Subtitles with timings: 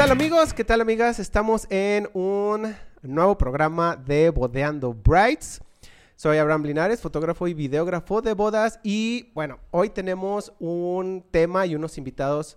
[0.00, 0.54] tal amigos?
[0.54, 1.18] ¿Qué tal amigas?
[1.18, 5.60] Estamos en un nuevo programa de Bodeando Brights.
[6.16, 11.74] Soy Abraham Linares, fotógrafo y videógrafo de bodas y bueno, hoy tenemos un tema y
[11.74, 12.56] unos invitados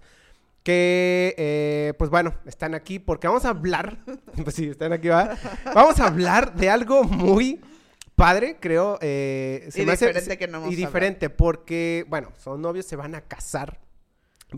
[0.64, 3.98] que eh, pues bueno, están aquí porque vamos a hablar,
[4.42, 5.36] pues sí, están aquí, ¿va?
[5.76, 7.60] Vamos a hablar de algo muy
[8.16, 8.98] padre, creo.
[9.02, 13.20] eh, Y diferente que no hemos Y diferente porque, bueno, son novios, se van a
[13.20, 13.82] casar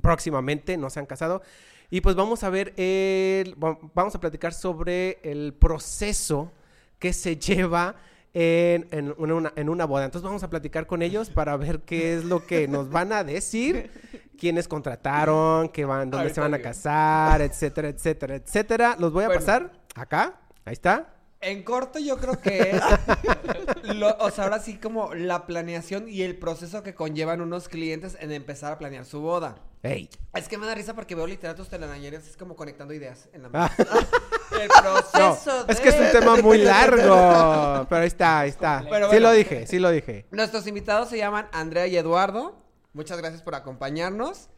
[0.03, 1.41] próximamente, no se han casado.
[1.89, 6.51] Y pues vamos a ver, el, va- vamos a platicar sobre el proceso
[6.99, 7.95] que se lleva
[8.33, 10.05] en, en una, en una boda.
[10.05, 13.23] Entonces vamos a platicar con ellos para ver qué es lo que nos van a
[13.23, 13.91] decir,
[14.37, 18.95] quiénes contrataron, qué van, dónde se van a casar, etcétera, etcétera, etcétera.
[18.99, 19.39] Los voy a Bueno.
[19.41, 20.33] pasar acá,
[20.65, 21.14] ahí está.
[21.45, 26.23] En corto yo creo que es, lo- o sea, ahora sí como la planeación y
[26.23, 29.55] el proceso que conllevan unos clientes en empezar a planear su boda.
[29.83, 30.09] Ey.
[30.33, 33.43] Es que me da risa porque veo literal tus telarañeros, es como conectando ideas en
[33.43, 33.71] la Ah.
[33.77, 33.91] mente.
[34.61, 38.49] El No, proceso es que es un de- tema muy largo, pero ahí está, ahí
[38.49, 38.83] está.
[38.89, 40.25] Pero sí lo dije, sí lo dije.
[40.31, 42.55] Nuestros invitados se llaman Andrea y Eduardo.
[42.93, 44.49] Muchas gracias por acompañarnos.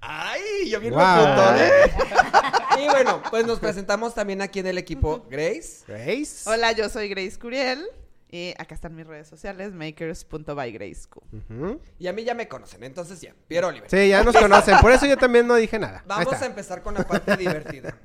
[0.00, 0.70] ¡Ay!
[0.70, 1.70] Yo bien locutor, ¿eh?
[2.78, 5.84] Y bueno, pues nos presentamos también aquí en el equipo Grace.
[5.86, 6.48] Grace.
[6.48, 7.84] Hola, yo soy Grace Curiel.
[8.28, 11.22] Y acá están mis redes sociales, makers.bygraceco.
[11.32, 11.80] Ujú.
[11.98, 13.34] Y a mí ya me conocen, entonces ya.
[13.46, 13.88] Pierre Oliver.
[13.88, 16.02] Sí, ya nos conocen, por eso yo también no dije nada.
[16.06, 17.96] Vamos a empezar con la parte divertida.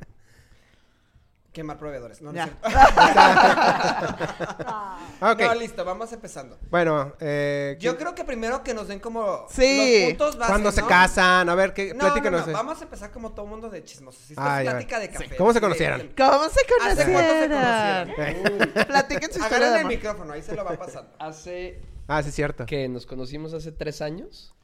[1.52, 2.22] Quemar proveedores.
[2.22, 2.58] No, no, es Ya.
[2.62, 2.70] cierto.
[5.24, 5.40] Ok.
[5.42, 6.58] No, listo, vamos empezando.
[6.72, 10.00] Bueno, eh, Yo ¿quién- creo que primero que nos den como Sí.
[10.02, 10.88] los puntos base, ¿cuándo se ¿no?
[10.88, 11.48] casan?
[11.50, 11.94] A ver, ¿qué?
[11.94, 12.48] No, no, platícanos.
[12.48, 14.32] no, vamos a empezar como todo mundo de chismosos.
[14.32, 15.36] Esto Ah, es plática de café.
[15.36, 16.10] ¿Cómo se conocieron?
[16.18, 18.14] ¿Cómo se ¿Hace cuánto se conocieron?
[18.16, 18.78] conocieron?
[18.80, 18.86] Eh.
[18.88, 21.12] Platiquen su historia Agarren el micrófono, ahí se lo va pasando.
[21.20, 22.66] Hace Ah, sí, es cierto.
[22.66, 24.56] que nos conocimos hace tres años.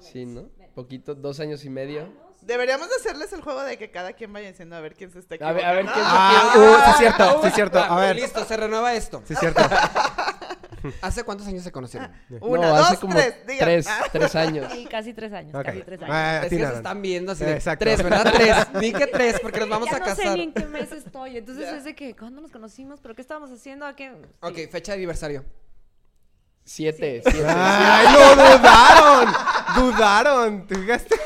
[0.00, 0.44] Sí, ¿no?
[0.74, 2.08] Poquito, dos años y medio.
[2.42, 5.18] Deberíamos de hacerles el juego de que cada quien vaya diciendo a ver quién se
[5.18, 5.70] está A ver, equivocando.
[5.70, 7.78] a ver quién Ah, se uh, sí es cierto, sí es cierto.
[7.78, 8.16] A Ah, ver.
[8.16, 9.22] Listo, se renueva esto.
[9.26, 9.60] Sí es cierto.
[11.02, 12.10] ¿Hace cuántos años se conocieron?
[12.40, 13.58] Una, no, dos, hace como tres, digan.
[13.66, 14.04] tres, Ah.
[14.10, 14.72] tres años.
[14.72, 15.64] Sí, casi tres años, Ok.
[15.66, 16.14] casi tres años.
[16.14, 17.84] Ah, es que se están viendo así de Exacto.
[17.84, 18.32] tres, ¿verdad?
[18.32, 18.56] Tres.
[18.80, 20.24] Ni que tres, porque nos vamos ya a no casar.
[20.28, 21.36] sé ni en qué mes estoy.
[21.36, 22.98] Entonces es de que, ¿cuándo nos conocimos?
[23.02, 23.84] ¿Pero qué estábamos haciendo?
[23.84, 24.10] ¿A qué?
[24.40, 25.44] Ok, fecha de aniversario.
[26.72, 27.44] Siete, siete.
[27.48, 29.34] ¡Ay, lo dudaron!
[29.74, 30.66] ¡Dudaron!
[30.68, 31.16] ¿Te fijaste?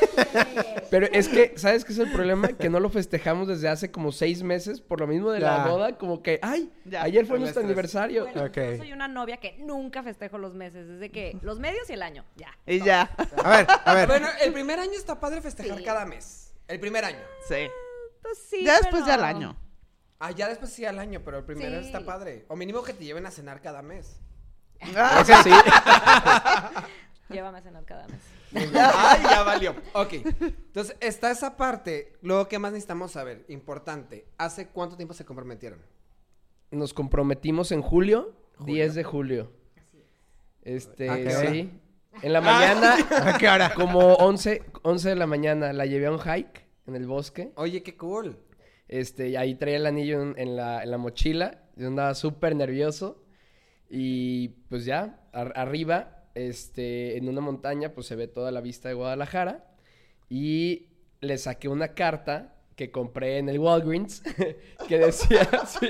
[0.89, 2.47] Pero es que, ¿sabes qué es el problema?
[2.47, 5.57] Que no lo festejamos desde hace como seis meses por lo mismo de Ya.
[5.59, 5.97] la boda.
[5.99, 8.23] Como que, ay, Ya, ayer fue el nuestro aniversario.
[8.25, 10.87] Bueno, yo soy una novia que nunca festejo los meses.
[10.87, 12.25] Desde que los medios y el año.
[12.35, 12.49] Ya.
[12.65, 13.03] Y ya.
[13.43, 14.07] A ver, a ver.
[14.07, 15.83] Bueno, el primer año está padre festejar Sí.
[15.83, 16.53] cada mes.
[16.67, 17.21] El primer año.
[17.47, 17.67] Sí.
[18.23, 18.63] Pues sí.
[18.65, 19.55] Ya después pero- ya al año.
[20.17, 21.85] Ah, ya después sí al año, pero el primero Sí.
[21.85, 22.45] está padre.
[22.47, 24.19] O mínimo que te lleven a cenar cada mes.
[24.95, 25.51] Ah, Eso sí.
[27.29, 28.19] Llévame a cenar cada mes.
[28.75, 29.75] Ay, ya valió.
[29.93, 30.13] Ok.
[30.13, 32.13] Entonces, está esa parte.
[32.21, 33.45] Luego, ¿qué más necesitamos saber?
[33.49, 34.27] Importante.
[34.37, 35.79] ¿Hace cuánto tiempo se comprometieron?
[36.71, 38.75] Nos comprometimos en julio, Julio.
[38.75, 39.51] 10 de julio.
[40.61, 41.51] Este, ¿A qué hora?
[41.51, 41.79] sí.
[42.21, 42.95] En la mañana,
[43.33, 43.73] ¿A qué hora?
[43.73, 47.51] como 11, 11 de la mañana, la llevé a un hike en el bosque.
[47.55, 48.37] Oye, qué cool.
[48.87, 51.63] Este, y ahí traía el anillo en, en la, en la mochila.
[51.75, 53.21] Yo andaba súper nervioso.
[53.89, 58.87] Y pues ya, ar- arriba, este, en una montaña, pues se ve toda la vista
[58.89, 59.65] de Guadalajara.
[60.29, 60.87] Y
[61.21, 64.21] le saqué una carta que compré en el Walgreens
[64.87, 65.87] que decía, sí,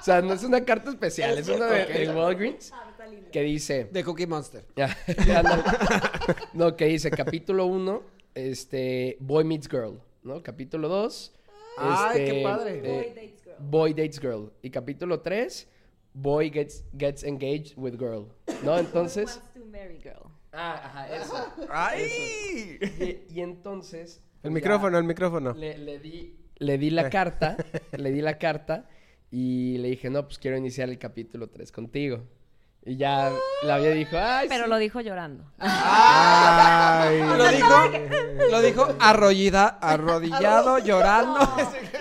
[0.00, 2.72] o sea, no es una carta especial, es una de, de Walgreens
[3.30, 4.64] que dice, De Cookie Monster.
[4.76, 5.62] ya, ya, ándale.
[6.54, 8.02] No, que dice capítulo 1,
[8.34, 10.42] este, Boy Meets Girl, ¿no?
[10.42, 11.32] Capítulo 2,
[11.78, 12.80] Ay, qué este, padre.
[12.84, 14.50] eh, Boy Dates Girl.
[14.62, 15.68] Y capítulo 3,
[16.14, 18.28] Boy gets, gets engaged with girl,
[18.62, 18.78] ¿no?
[18.78, 19.36] Entonces...
[19.36, 20.30] Wants to marry girl.
[20.52, 21.52] Ah, ajá, eso.
[21.70, 22.78] ¡Ay!
[23.00, 24.22] Y, y entonces...
[24.44, 25.52] El pues, micrófono, el micrófono.
[25.54, 27.56] Le, le di, le di la carta,
[27.96, 28.88] le di la carta
[29.30, 32.22] y le dije, no, pues quiero iniciar el capítulo 3 contigo.
[32.86, 33.32] Y ya
[33.62, 34.70] la vida dijo, ay, Pero sí".
[34.70, 35.44] lo dijo llorando.
[35.58, 37.18] Ay.
[37.18, 41.40] Lo dijo, lo dijo arrollida, arrodillado, llorando.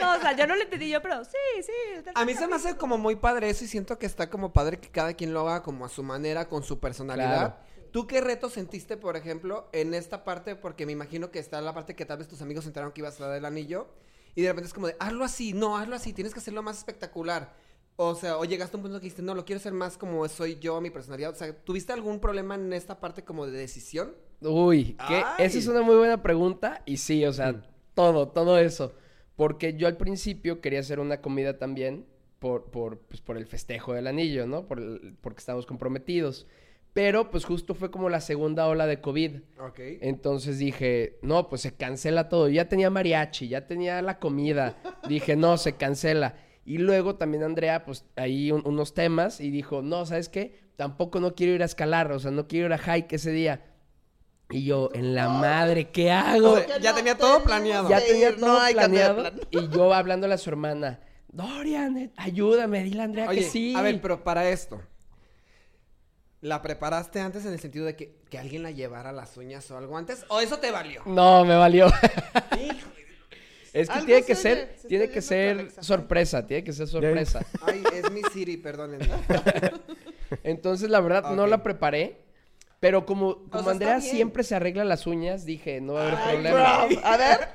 [0.03, 1.31] No, o sea, yo no le entendí yo, pero sí,
[1.63, 1.71] sí.
[2.15, 4.79] A mí se me hace como muy padre eso y siento que está como padre
[4.79, 7.57] que cada quien lo haga como a su manera, con su personalidad.
[7.91, 10.55] ¿Tú qué reto sentiste, por ejemplo, en esta parte?
[10.55, 13.21] Porque me imagino que está la parte que tal vez tus amigos enteraron que ibas
[13.21, 13.87] a dar el anillo
[14.35, 16.79] y de repente es como de, hazlo así, no, hazlo así, tienes que hacerlo más
[16.79, 17.53] espectacular.
[17.95, 20.27] O sea, o llegaste a un punto que dijiste, no, lo quiero hacer más como
[20.27, 21.31] soy yo, mi personalidad.
[21.31, 24.15] O sea, ¿tuviste algún problema en esta parte como de decisión?
[24.41, 27.63] Uy, que esa es una muy buena pregunta y sí, o sea, Mm.
[27.93, 28.93] todo, todo eso.
[29.35, 32.05] Porque yo al principio quería hacer una comida también
[32.39, 34.67] por, por, pues, por el festejo del anillo, ¿no?
[34.67, 36.45] Por el- porque estamos comprometidos.
[36.93, 39.37] Pero pues justo fue como la segunda ola de COVID.
[39.59, 39.79] Ok.
[40.01, 42.49] Entonces dije, no, pues se cancela todo.
[42.49, 44.77] Ya tenía mariachi, ya tenía la comida.
[45.09, 46.35] Dije, no, se cancela.
[46.65, 50.59] Y luego también Andrea, pues ahí un- unos temas y dijo, no, ¿sabes qué?
[50.75, 53.72] Tampoco no quiero ir a escalar, o sea, no quiero ir a hike ese día.
[54.53, 56.51] Y yo, en la madre, ¿qué hago?
[56.51, 57.89] O sea, ya tenía todo planeado.
[57.89, 59.15] ya tenía ir, no todo hay de planeado.
[59.15, 59.39] plan.
[59.49, 63.73] Y yo hablándole a su hermana, Dorian, eh, ayúdame, dile a Andrea Oye, que sí.
[63.75, 64.79] a ver, pero para esto,
[66.41, 69.77] ¿la preparaste antes en el sentido de que, que alguien la llevara las uñas o
[69.77, 70.23] algo antes?
[70.29, 71.01] ¿O eso te valió?
[71.05, 71.87] No, me valió.
[73.73, 77.43] es que tiene que se ser, se tiene que ser sorpresa, tiene que ser sorpresa.
[77.61, 79.09] Ay, es mi Siri, perdónenme.
[80.43, 82.21] Entonces, la verdad, no la preparé.
[82.83, 86.15] Pero como, como sea, Andrea siempre se arregla las uñas, dije, no va a haber
[86.19, 86.85] Ay, problema.
[86.85, 86.99] bro.
[87.05, 87.49] A ver.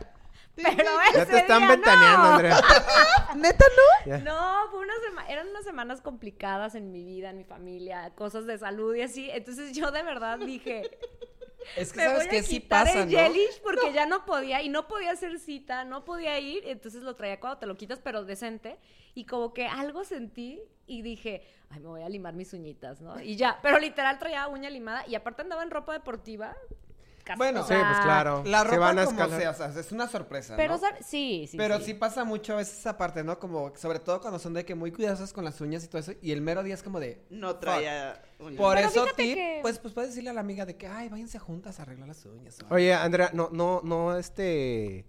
[0.57, 0.85] Pero
[1.15, 2.31] Ya te están día ventaneando, no.
[2.33, 2.61] Andrea.
[3.37, 3.65] ¿Neta
[4.07, 4.19] no?
[4.21, 8.47] No, fue una sema- eran unas semanas complicadas en mi vida, en mi familia, cosas
[8.47, 9.29] de salud y así.
[9.31, 10.83] Entonces yo de verdad dije,
[11.77, 13.33] Es que me sabes voy que a sí pasa, el ¿no?
[13.63, 17.41] porque ya no podía y no podía hacer cita, no podía ir, entonces lo traía
[17.41, 18.79] cuando te lo quitas, pero decente.
[19.15, 23.21] Y como que algo sentí y dije, ay, me voy a limar mis uñitas, ¿no?
[23.21, 26.57] Y ya, pero literal traía uña limada y aparte andaba en ropa deportiva.
[27.37, 28.43] Bueno, o Sí, pues claro.
[28.47, 30.83] La Se ropa van a como sea, o sea, es una sorpresa, Pero, ¿no?
[31.05, 31.57] Sí, sí.
[31.57, 33.39] Pero sí pasa mucho a veces esa parte, ¿no?
[33.39, 36.13] Como, sobre todo cuando son de que muy cuidadosas con las uñas y todo eso,
[36.23, 37.23] y el mero día es como de...
[37.31, 38.59] No traía uñas.
[38.59, 41.09] Por Pero eso, tip, que- pues, pues puedes decirle a la amiga de que, ay,
[41.09, 42.59] váyanse juntas a arreglar las uñas.
[42.71, 45.05] Oye, Andrea, no, no, no, este...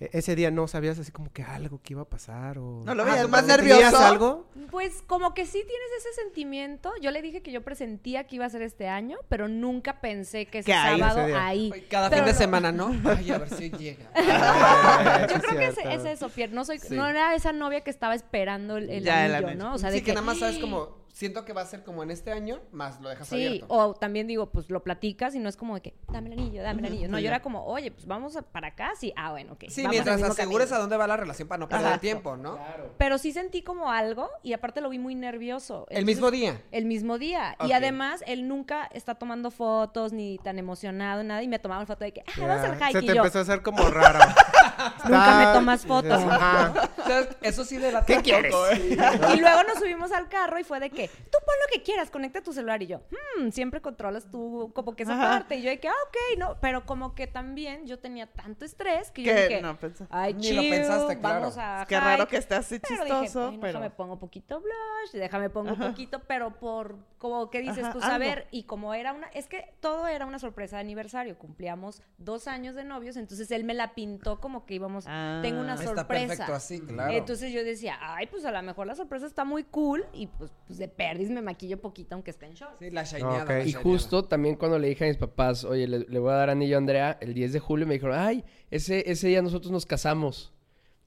[0.00, 2.82] e- Ese día no sabías así como que algo que iba a pasar o...
[2.84, 3.98] ¿No lo Ah, veías ¿tú más nervioso?
[3.98, 4.46] algo?
[4.70, 6.92] Pues como que sí tienes ese sentimiento.
[7.00, 10.46] Yo le dije que yo presentía que iba a ser este año, pero nunca pensé
[10.46, 10.98] que ese Que ahí.
[11.00, 11.86] sábado Ese ahí.
[11.90, 12.38] Cada Pero fin de no.
[12.38, 12.94] semana, ¿no?
[13.16, 14.10] Ay, a ver si llega.
[14.16, 14.22] Sí
[15.34, 16.52] Yo creo que es, es eso, Pierre.
[16.52, 16.94] No, soy, Sí.
[16.94, 19.54] no era esa novia que estaba esperando el, el Ya, anillo.
[19.54, 19.74] ¿no?
[19.74, 22.04] O sea, de sí, que, nada más sabes como, siento que va a ser como
[22.04, 23.66] en este año, más lo dejas Sí, abierto.
[23.70, 26.62] o también digo, pues lo platicas y no es como de que, dame el anillo,
[26.62, 27.08] dame el anillo.
[27.08, 29.12] No, sí, yo era como, oye, pues vamos a- para acá, sí.
[29.16, 29.64] Ah, bueno, ok.
[29.68, 30.76] Sí, vamos mientras asegures camino.
[30.76, 32.54] a dónde va la relación para no perder tiempo, ¿no?
[32.56, 32.94] Claro.
[32.98, 35.86] Pero sí sentí como algo y aparte lo vi muy nervioso.
[35.90, 36.62] El mismo día.
[36.70, 37.56] El mismo día.
[37.66, 41.42] Y además, él nunca está tomando fotos ni tan emocionado, nada.
[41.42, 42.92] Y me tomaba foto de que, ah, vamos al hike.
[42.92, 44.20] Se Y te yo, empezó a hacer como raro.
[45.04, 46.22] Nunca me tomas fotos.
[46.22, 46.72] Ajá.
[46.98, 48.54] O sea, eso sí de la ¿Qué quieres?
[49.34, 52.10] Y luego nos subimos al carro y fue de que, tú pon lo que quieras,
[52.10, 52.82] conecta tu celular.
[52.82, 53.00] Y yo,
[53.38, 55.28] hmm, siempre controlas tú como que esa Ajá.
[55.30, 55.56] parte.
[55.56, 56.56] Y yo de que, ah, ok, no.
[56.60, 59.78] Pero como que también yo tenía tanto estrés que yo dije, no
[60.10, 61.40] ay, Ni lo chill, pensaste, claro.
[61.40, 62.30] vamos a Qué raro hike".
[62.30, 63.72] que esté así Pero chistoso, dije, pero...
[63.80, 65.88] déjame pongo poquito blush, déjame pongo Ajá.
[65.88, 68.14] poquito, pero por, como que dices, Ajá, pues algo.
[68.14, 72.02] a ver, y como era una, es que todo era una sorpresa de aniversario, cumplíamos
[72.16, 75.40] dos años de novios, entonces él me la pintó como que íbamos, Ah.
[75.42, 76.26] tengo una Está sorpresa.
[76.28, 77.12] perfecto así, claro.
[77.12, 80.52] Entonces yo decía, ay, pues a lo mejor la sorpresa está muy cool y pues,
[80.66, 82.78] pues de perdis me maquillo poquito aunque esté en short.
[82.78, 83.42] Sí, la shineada.
[83.42, 83.48] Ok.
[83.48, 83.82] la Y shineada.
[83.82, 86.76] justo también cuando le dije a mis papás, oye, le, le voy a dar anillo
[86.76, 90.52] a Andrea el 10 de julio, me dijeron, ay, ese, ese día nosotros nos casamos.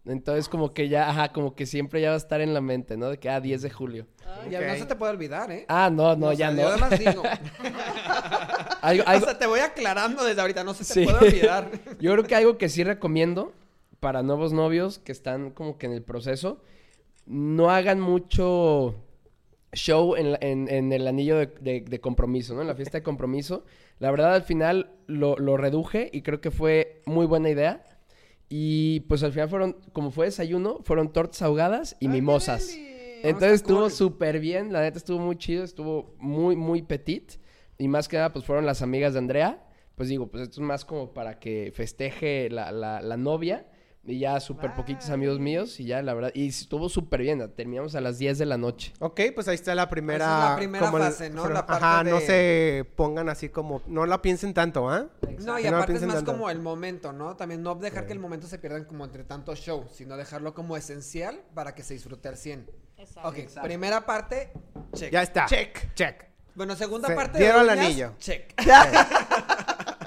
[0.05, 2.97] Entonces como que ya, ajá, como que siempre ya va a estar en la mente,
[2.97, 3.09] ¿no?
[3.09, 4.07] De que, ah, 10 de julio.
[4.49, 4.61] Y Ok.
[4.67, 5.65] no se te puede olvidar, ¿eh?
[5.67, 6.61] Ah, no, no, ya sea, no.
[6.63, 7.23] Yo además digo.
[8.81, 11.03] Algo- algo- O sea, te voy aclarando desde ahorita, no se te Sí.
[11.05, 11.69] puede olvidar.
[11.99, 13.53] Yo creo que algo que sí recomiendo
[13.99, 16.61] para nuevos novios que están como que en el proceso,
[17.27, 18.95] no hagan mucho
[19.73, 22.61] show en, la- en- en el anillo de, de- de compromiso, ¿no?
[22.61, 23.63] En la fiesta de compromiso.
[23.99, 27.85] La verdad, al final lo, lo reduje y creo que fue muy buena idea.
[28.53, 32.77] Y pues al final fueron, como fue desayuno, fueron tortas ahogadas y mimosas.
[33.23, 37.39] Entonces estuvo súper bien, la neta estuvo muy chido, estuvo muy, muy petit.
[37.77, 39.63] Y más que nada, pues fueron las amigas de Andrea.
[39.95, 43.67] Pues digo, pues esto es más como para que festeje la, la, la novia.
[44.03, 45.79] Y ya súper poquitos amigos míos.
[45.79, 47.47] Y ya, la verdad, y estuvo súper bien.
[47.55, 48.93] Terminamos a las 10 de la noche.
[48.99, 50.25] Ok, pues ahí está la primera...
[50.25, 51.47] Esa es la primera como el- fase, ¿no?
[51.47, 53.83] La parte Ajá, no se pongan así como...
[53.85, 55.05] No la piensen tanto, ¿ah?
[55.39, 56.31] No, y no aparte es más tanto.
[56.31, 57.35] como el momento, ¿no?
[57.35, 60.75] También no dejar que el momento se pierda como entre tanto show, sino dejarlo como
[60.77, 62.71] esencial para que se disfrute al 100.
[62.97, 63.29] Exacto.
[63.29, 64.51] Ok, primera parte,
[64.93, 65.11] check.
[65.11, 65.45] Ya está.
[65.45, 65.93] Check.
[65.93, 66.25] Check.
[66.55, 68.13] Bueno, segunda Se parte dieron el anillo.
[68.17, 68.53] Check.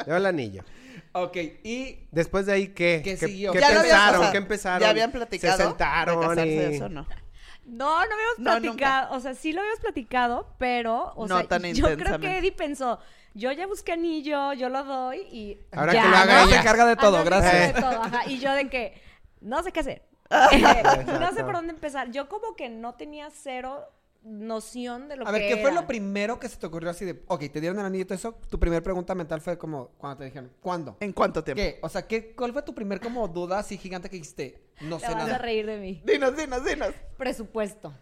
[0.07, 0.63] Yo el anillo.
[1.17, 3.01] Ok, y Después de ahí, ¿qué?
[3.05, 3.53] ¿Qué siguió?
[3.53, 4.33] ¿Qué Ya habían- pensaron?
[4.33, 4.81] ¿Qué empezaron?
[4.81, 5.57] ¿Ya habían platicado?
[5.57, 6.59] Se sentaron de y...
[6.75, 7.07] eso, no?
[7.67, 11.49] No, no habíamos No, platicado, o sea, sí lo habíamos platicado, pero, o No sea,
[11.49, 12.99] tan yo creo que Eddie pensó,
[13.33, 16.49] yo ya busqué anillo, yo lo doy y Ahora ya, que lo haga ¿no?
[16.51, 17.55] se encarga de todo, Ah, se gracias.
[17.71, 18.27] encarga de todo, ajá.
[18.31, 19.01] Y yo de que,
[19.41, 20.03] no sé qué hacer.
[20.53, 22.11] Eh, no sé por dónde empezar.
[22.11, 23.85] Yo como que no tenía cero
[24.25, 27.05] noción de lo A ver, que ¿qué fue lo primero que se te ocurrió así
[27.05, 28.35] de, ok, te dieron el anillo y todo eso?
[28.51, 30.97] Tu primera pregunta mental fue como, cuando te dijeron, ¿cuándo?
[31.01, 31.63] ¿En cuánto tiempo?
[31.63, 31.79] ¿Qué?
[31.83, 34.63] O sea, ¿qué, ¿cuál fue tu primer como duda así gigante que dijiste?
[34.81, 35.39] No Te sé vas a nada.
[35.39, 36.03] reír de mí.
[36.05, 36.89] Dinos, dinos, dinos.
[37.17, 37.95] Presupuesto.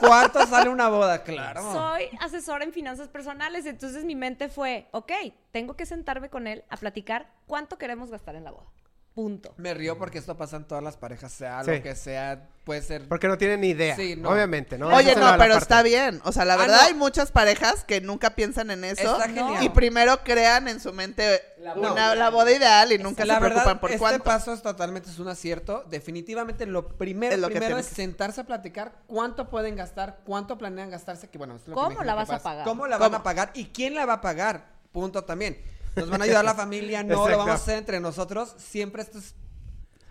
[0.00, 1.22] ¿Cuánto sale una boda?
[1.24, 1.60] Claro.
[1.72, 5.10] Soy asesora en finanzas personales, entonces mi mente fue, ok,
[5.50, 8.66] tengo que sentarme con él a platicar cuánto queremos gastar en la boda.
[9.14, 9.54] Punto.
[9.58, 11.70] Me río porque esto pasa en todas las parejas, sea Sí.
[11.70, 13.06] lo que sea, puede ser...
[13.08, 13.94] Porque no tienen ni idea.
[13.94, 14.30] Sí, no.
[14.30, 14.88] Obviamente, ¿no?
[14.88, 16.20] Oye, no, pero está bien.
[16.24, 16.86] O sea, la Ah, verdad no.
[16.88, 19.02] hay muchas parejas que nunca piensan en eso.
[19.02, 19.34] Está No.
[19.34, 19.62] genial.
[19.62, 22.14] Y primero crean en su mente La una, boda.
[22.16, 24.24] la boda ideal y nunca la se preocupan por este cuánto.
[24.24, 25.84] paso es totalmente es un acierto.
[25.88, 30.18] Definitivamente lo primero, Es lo que primero es que- sentarse a platicar cuánto pueden gastar,
[30.26, 32.64] cuánto planean gastarse, que bueno, es lo que ¿Cómo la vas a pagar?
[32.64, 33.52] ¿Cómo la van a pagar?
[33.54, 34.74] ¿Y quién la va a pagar?
[34.90, 35.56] Punto también.
[35.96, 38.54] Nos van a ayudar la familia, no lo vamos a hacer entre nosotros.
[38.58, 39.34] Siempre esto es...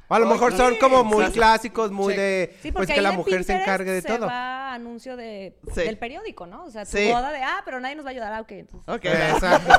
[0.10, 1.34] O a lo mejor son como muy exacto.
[1.40, 2.56] clásicos, muy de...
[2.62, 4.28] Sí, pues que la mujer se encargue de se todo.
[4.28, 5.82] va anuncio de, Sí.
[5.82, 6.66] del periódico, ¿no?
[6.66, 7.08] O sea, tu Sí.
[7.12, 8.52] boda de, ah, pero nadie nos va a ayudar, ah, ok.
[8.52, 9.06] entonces- Ok.
[9.06, 9.74] Exacto.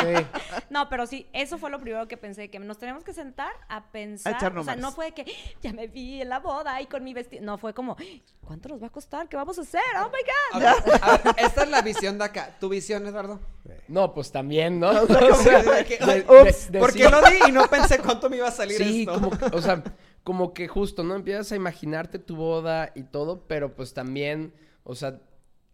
[0.00, 0.26] sí.
[0.70, 3.84] No, pero sí, eso fue lo primero que pensé, que nos tenemos que sentar a
[3.92, 4.34] pensar.
[4.34, 5.24] A echar o sea, no fue que
[5.62, 7.42] ya me vi en la boda y con mi vestido.
[7.44, 7.96] No, fue como,
[8.42, 9.28] ¿cuánto nos va a costar?
[9.28, 9.80] ¿Qué vamos a hacer?
[10.04, 10.66] Oh my God.
[11.02, 12.50] A ver, esta es la visión de acá.
[12.60, 13.40] ¿Tu visión, Eduardo?
[13.88, 14.90] No, pues también, ¿no?
[15.02, 18.28] O sea, que- de- Ups, de- ¿por decir- qué lo di y no pensé cuánto
[18.28, 19.14] me iba a salir Sí, esto?
[19.14, 19.82] como, que- o sea,
[20.24, 21.14] como que justo, ¿no?
[21.14, 24.52] Empiezas a imaginarte tu boda y todo, pero pues también,
[24.84, 25.20] o sea,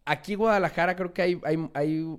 [0.05, 2.17] aquí en Guadalajara creo que hay, hay, hay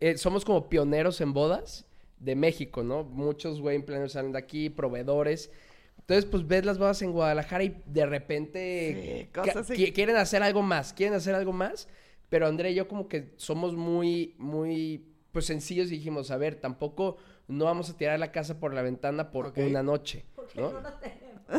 [0.00, 1.86] eh, somos como pioneros en bodas
[2.18, 3.04] de México, ¿no?
[3.04, 5.50] Muchos wedding planners salen de aquí, proveedores.
[5.98, 9.74] Entonces, pues ves las bodas en Guadalajara y de repente Sí, cosas así.
[9.74, 11.88] qui- quieren hacer algo más, quieren hacer algo más,
[12.28, 16.56] pero André y yo como que somos muy, muy, pues sencillos y dijimos, a ver,
[16.56, 17.16] tampoco
[17.48, 20.24] no vamos a tirar la casa por la ventana por una noche,
[20.54, 20.72] ¿no?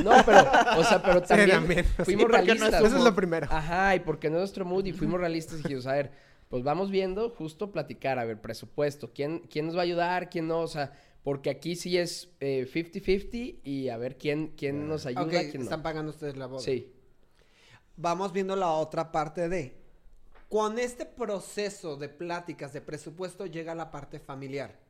[0.04, 0.40] No, pero,
[0.80, 2.84] o sea, pero Sí, también, fuimos Sí, no es realistas.
[2.84, 3.48] Eso es lo primero.
[3.52, 6.12] Ajá, y porque no es nuestro mood y fuimos realistas y dijimos, a ver,
[6.50, 10.48] pues vamos viendo, justo platicar, a ver, presupuesto, ¿quién, quién nos va a ayudar, quién
[10.48, 10.60] no?
[10.62, 15.24] O sea, porque aquí sí es eh, 50-50 y a ver quién, quién nos ayuda,
[15.24, 15.84] Ok, quién están no.
[15.84, 16.62] pagando ustedes la boda.
[16.62, 16.92] Sí.
[17.98, 19.76] Vamos viendo la otra parte de...
[20.50, 24.85] Con este proceso de pláticas de presupuesto llega la parte familiar.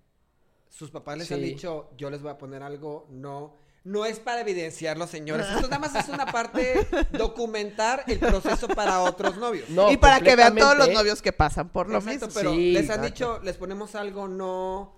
[0.70, 3.64] Sus papás les han dicho, yo les voy a poner algo, no...
[3.86, 5.46] No es para evidenciarlo, señores.
[5.46, 9.70] Esto nada más es una parte documentar el proceso para otros novios.
[9.70, 12.40] No, y para que vean todos los novios que pasan por lo Exacto, mismo.
[12.40, 14.96] pero Sí, les han dicho, les ponemos algo, no...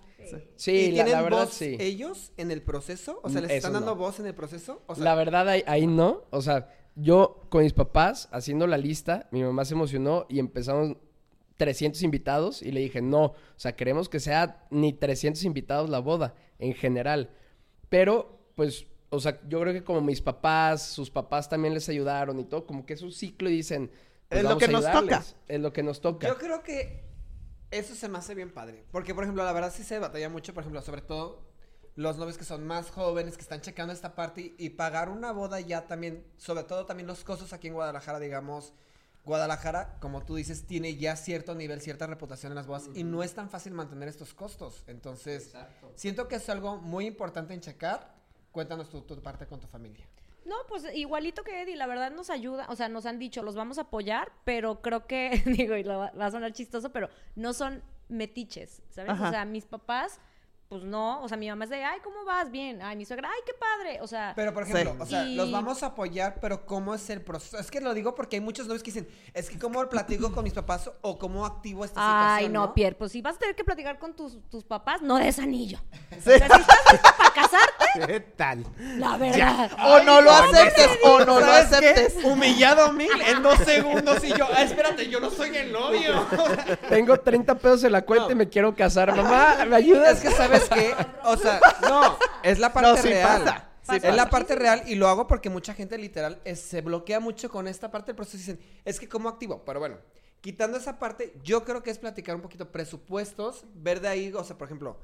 [0.56, 1.76] Sí, ¿Y la, tienen la verdad voz sí.
[1.78, 3.20] ellos en el proceso?
[3.22, 3.96] O sea, Mm, ¿les eso están dando no.
[3.96, 4.82] voz en el proceso?
[4.86, 8.76] O sea, la verdad ahí, ahí no, o sea, yo con mis papás haciendo la
[8.78, 10.96] lista, mi mamá se emocionó y empezamos
[11.58, 15.98] 300 invitados y le dije, no, o sea, queremos que sea ni 300 invitados la
[15.98, 17.30] boda en general.
[17.90, 22.38] Pero, pues, o sea, yo creo que como mis papás, sus papás también les ayudaron
[22.38, 23.90] y todo, como que es un ciclo y dicen,
[24.28, 25.24] pues Es lo vamos que a nos toca.
[25.48, 26.28] Es lo que nos toca.
[26.28, 27.04] Yo creo que
[27.70, 28.84] eso se me hace bien padre.
[28.92, 31.48] Porque, por ejemplo, la verdad sí se batalla mucho, por ejemplo, sobre todo
[31.96, 35.32] los novios que son más jóvenes, que están checando esta parte y, y pagar una
[35.32, 38.72] boda ya también, sobre todo también los costos aquí en Guadalajara, digamos.
[39.24, 43.22] Guadalajara, como tú dices, tiene ya cierto nivel, cierta reputación en las bodas y no
[43.22, 44.84] es tan fácil mantener estos costos.
[44.86, 45.54] Entonces,
[45.94, 48.14] siento que es algo muy importante en checar.
[48.52, 50.06] Cuéntanos tu, tu parte con tu familia.
[50.46, 53.54] No, pues igualito que Eddie, la verdad nos ayuda, o sea, nos han dicho, los
[53.54, 57.10] vamos a apoyar, pero creo que, digo, y lo va, va a sonar chistoso, pero
[57.36, 59.10] no son metiches, ¿sabes?
[59.10, 59.28] Ajá.
[59.28, 60.20] O sea, mis papás,
[60.68, 62.50] pues no, o sea, mi mamá es de, ay, ¿cómo vas?
[62.50, 64.72] Bien, ay, mi suegra, ay, qué padre, o sea, Pero, por Sí.
[64.72, 67.56] ejemplo, o sea, Y- los vamos a apoyar, pero ¿cómo es el proceso?
[67.58, 70.44] Es que lo digo porque hay muchos novios que dicen, es que cómo platico con
[70.44, 73.54] mis papás o cómo activo esta ay, situación, no, Pierre, pues si vas a tener
[73.54, 75.78] que platicar con tus, tus papás, no des anillo.
[76.22, 76.30] Sí.
[76.34, 78.64] O sea, si estás listo para casarte, ¿Qué tal?
[78.98, 79.70] la verdad.
[79.86, 81.88] O no lo aceptes, o no lo ¿Sabes qué?
[81.88, 82.24] aceptes.
[82.24, 86.26] Humillado mil en dos segundos y yo, ah, espérate, yo no soy el novio.
[86.90, 89.16] Tengo 30 pesos en la cuenta y me quiero casar.
[89.16, 90.18] Mamá, ¿me ayudas?
[90.18, 90.94] es que, ¿sabes qué?
[91.24, 93.44] O sea, no, es la parte No, sí real.
[93.44, 94.16] pasa, sí es pasa.
[94.16, 97.68] la parte real y lo hago porque mucha gente literal es- se bloquea mucho con
[97.68, 99.64] esta parte del proceso y dicen, es que ¿cómo activo?
[99.64, 99.96] Pero bueno,
[100.40, 104.44] quitando esa parte, yo creo que es platicar un poquito presupuestos, ver de ahí, o
[104.44, 104.98] sea, por ejemplo,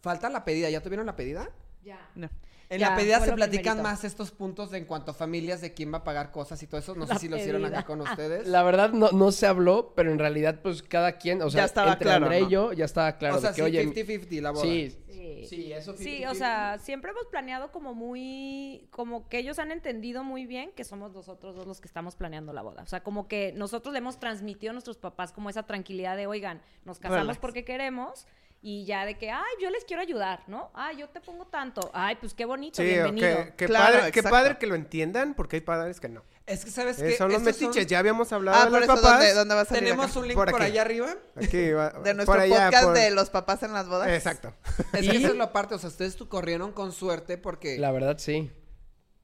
[0.00, 1.50] falta la pedida, ¿ya tuvieron la pedida?
[1.82, 2.10] Ya.
[2.14, 2.28] No.
[2.70, 3.82] En Ya, la pedida se platican primerito.
[3.82, 6.68] más estos puntos de en cuanto a familias, de quién va a pagar cosas y
[6.68, 6.94] todo eso.
[6.94, 8.46] No sé si lo hicieron acá con ustedes.
[8.46, 11.64] La verdad no, no se habló, pero en realidad pues cada quien, o sea, Ya
[11.66, 12.46] estaba entre claro, André ¿no?
[12.46, 14.62] y yo ya estaba claro o sea, de sí, que oye, 50-50 la boda.
[14.62, 15.46] sí, Sí.
[15.48, 20.22] sí, eso Sí, o sea, siempre hemos planeado como muy, como que ellos han entendido
[20.22, 22.82] muy bien que somos nosotros dos los que estamos planeando la boda.
[22.82, 26.26] O sea, como que nosotros le hemos transmitido a nuestros papás como esa tranquilidad de,
[26.28, 27.38] oigan, nos casamos Relax.
[27.40, 28.26] porque queremos
[28.62, 30.70] y ya de que, ay, yo les quiero ayudar, ¿no?
[30.74, 31.90] Ay, yo te pongo tanto.
[31.94, 33.44] Ay, pues qué bonito, Sí, bienvenido.
[33.46, 34.30] que, que Claro, padre, que exacto.
[34.36, 36.22] padre que lo entiendan, porque hay padres que no.
[36.46, 38.88] Es que sabes Eh, que son los metiches, ya habíamos hablado Ah, de los eso,
[38.96, 39.12] papás.
[39.18, 40.18] ¿dónde, dónde va a salir Tenemos acá?
[40.20, 41.14] un link Por allá arriba.
[41.36, 44.08] Aquí va- De nuestro por allá, podcast por- de los papás en las bodas.
[44.08, 44.52] Exacto.
[44.92, 47.92] Es que esa es la parte, o sea, ustedes tu- corrieron con suerte porque La
[47.92, 48.50] verdad, sí.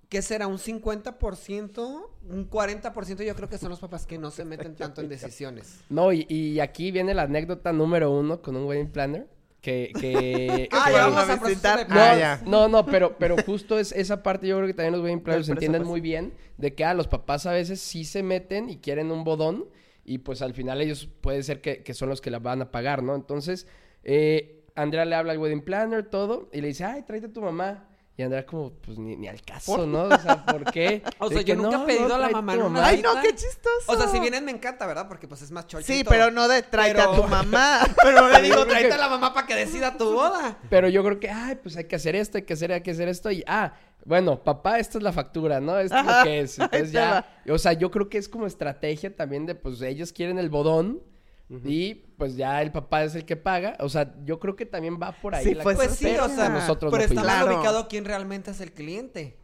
[0.09, 0.47] ¿Qué será?
[0.47, 2.07] ¿Un 50%?
[2.29, 3.25] ¿Un 40%?
[3.25, 5.81] Yo creo que son los papás que no se meten tanto en decisiones.
[5.89, 9.29] No, y, y aquí viene la anécdota número uno con un wedding planner.
[9.61, 11.89] Que, que, Ah, que ya vamos a visitar.
[11.89, 12.43] No, Ah, ya.
[12.47, 15.49] no, no, pero, pero justo es esa parte, yo creo que también los wedding planners
[15.49, 19.11] entienden muy bien de que a los papás a veces sí se meten y quieren
[19.11, 19.65] un bodón
[20.05, 22.71] y pues al final ellos puede ser que, que son los que la van a
[22.71, 23.17] pagar, ¿no?
[23.17, 23.67] Entonces,
[24.05, 27.41] eh, Andrea le habla al wedding planner, todo, y le dice, ay, tráete a tu
[27.43, 27.89] mamá.
[28.19, 30.05] Y Andrea como, pues ni, ni al caso, ¿no?
[30.05, 31.03] O sea, ¿por qué?
[31.19, 33.03] O De sea, que, yo nunca he "No, pedido no, a la mamá una Ay,
[33.03, 33.85] no, qué chistoso.
[33.89, 35.07] O sea, si vienen me encanta, ¿verdad?
[35.07, 35.93] Porque pues es más cholchito.
[35.93, 37.81] Sí, pero no de tráete Pero- a tu mamá.
[38.03, 40.57] Pero le digo, tráete que- a la mamá para que decida tu boda.
[40.71, 42.93] Pero yo creo que, ay, pues hay que hacer esto, hay que hacer, hay que
[42.93, 43.31] hacer esto.
[43.31, 43.75] Y, ah,
[44.07, 45.79] bueno, papá, esta es la factura, ¿no?
[45.79, 46.59] Esto es lo que es.
[46.59, 50.39] Entonces ya, o sea, yo creo que es como estrategia también de, pues, ellos quieren
[50.39, 51.03] el bodón
[51.49, 53.76] y, pues, ya el papá es el que paga.
[53.81, 56.29] O sea, yo creo que también va por ahí Sí, la pues, Pues sí, o
[56.29, 57.57] sea, nosotros pero no está mal Claro.
[57.59, 59.38] ubicado quién realmente es el cliente.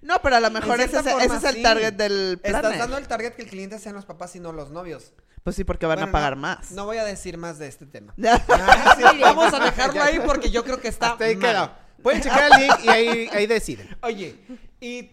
[0.00, 1.62] No, pero a lo mejor ese, es- ese forma, es el sí.
[1.62, 2.78] target del Estás planner.
[2.78, 5.12] dando el target que el cliente sean los papás y no los novios.
[5.42, 6.70] Pues sí, porque van Bueno, a pagar no- más.
[6.72, 8.14] No voy a decir más de este tema.
[8.48, 11.50] Ah, sí, vamos a dejarlo ahí porque yo creo que está Hasta ahí mal.
[11.52, 11.70] quedó.
[12.02, 13.88] Pueden checar el link y ahí, ahí deciden.
[14.02, 14.38] Oye,
[14.80, 15.10] ¿y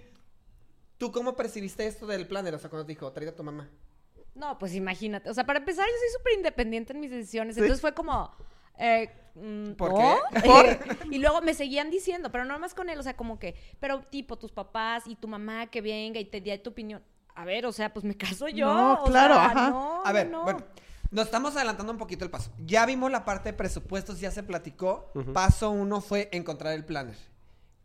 [0.98, 2.56] tú cómo percibiste esto del planner?
[2.56, 3.70] O sea, cuando te dijo, tráete a tu mamá.
[4.40, 5.30] No, pues imagínate.
[5.30, 7.56] O sea, para empezar, yo soy súper independiente en mis decisiones.
[7.56, 7.62] Sí.
[7.62, 8.32] Entonces fue como.
[8.78, 10.18] Eh, mm, ¿Por ¿no?
[10.42, 10.80] qué?
[11.12, 14.02] Y luego me seguían diciendo, pero no más con él, o sea, como que, pero
[14.04, 17.04] tipo tus papás y tu mamá que venga y te dé tu opinión.
[17.36, 18.74] A ver, o sea, pues me caso yo.
[18.74, 19.70] No, o claro, sea, ajá.
[19.70, 20.44] no, A ver, no.
[20.44, 20.62] bueno,
[21.12, 22.52] nos estamos adelantando un poquito el paso.
[22.66, 25.12] Ya vimos la parte de presupuestos, ya se platicó.
[25.34, 27.16] Paso uno fue encontrar el planner.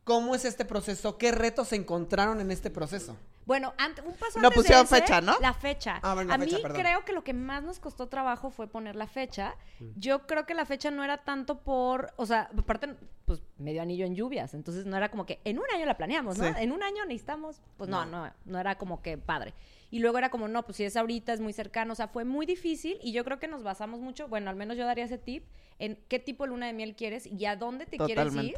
[0.05, 1.17] ¿Cómo es este proceso?
[1.17, 3.17] ¿Qué retos se encontraron en este proceso?
[3.47, 5.35] Bueno, ante- un paso No antes pusieron de ese, fecha, ¿no?
[5.41, 5.99] La fecha.
[6.03, 6.81] Ah, bueno, la a fecha, mí perdón.
[6.81, 9.55] creo que lo que más nos costó trabajo fue poner la fecha.
[9.97, 12.95] Yo creo que la fecha no era tanto por, o sea, aparte,
[13.27, 16.39] pues medio anillo en lluvias, entonces no era como que en un año la planeamos,
[16.39, 16.45] ¿no?
[16.45, 16.53] Sí.
[16.59, 19.53] En un año necesitamos, pues no, no, no era como que padre.
[19.91, 22.25] Y luego era como, no, pues si es ahorita, es muy cercano, o sea, fue
[22.25, 25.19] muy difícil y yo creo que nos basamos mucho, bueno, al menos yo daría ese
[25.19, 25.45] tip,
[25.79, 28.55] en qué tipo de luna de miel quieres y a dónde te quieres ir.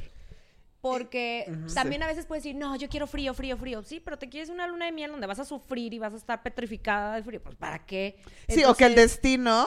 [0.81, 3.83] Porque también a veces puedes decir, no, yo quiero frío, frío, frío.
[3.83, 6.17] Sí, pero te quieres una luna de miel donde vas a sufrir y vas a
[6.17, 7.43] estar petrificada de frío.
[7.43, 8.19] Pues, ¿para qué?
[8.49, 9.67] Sí, o que el destino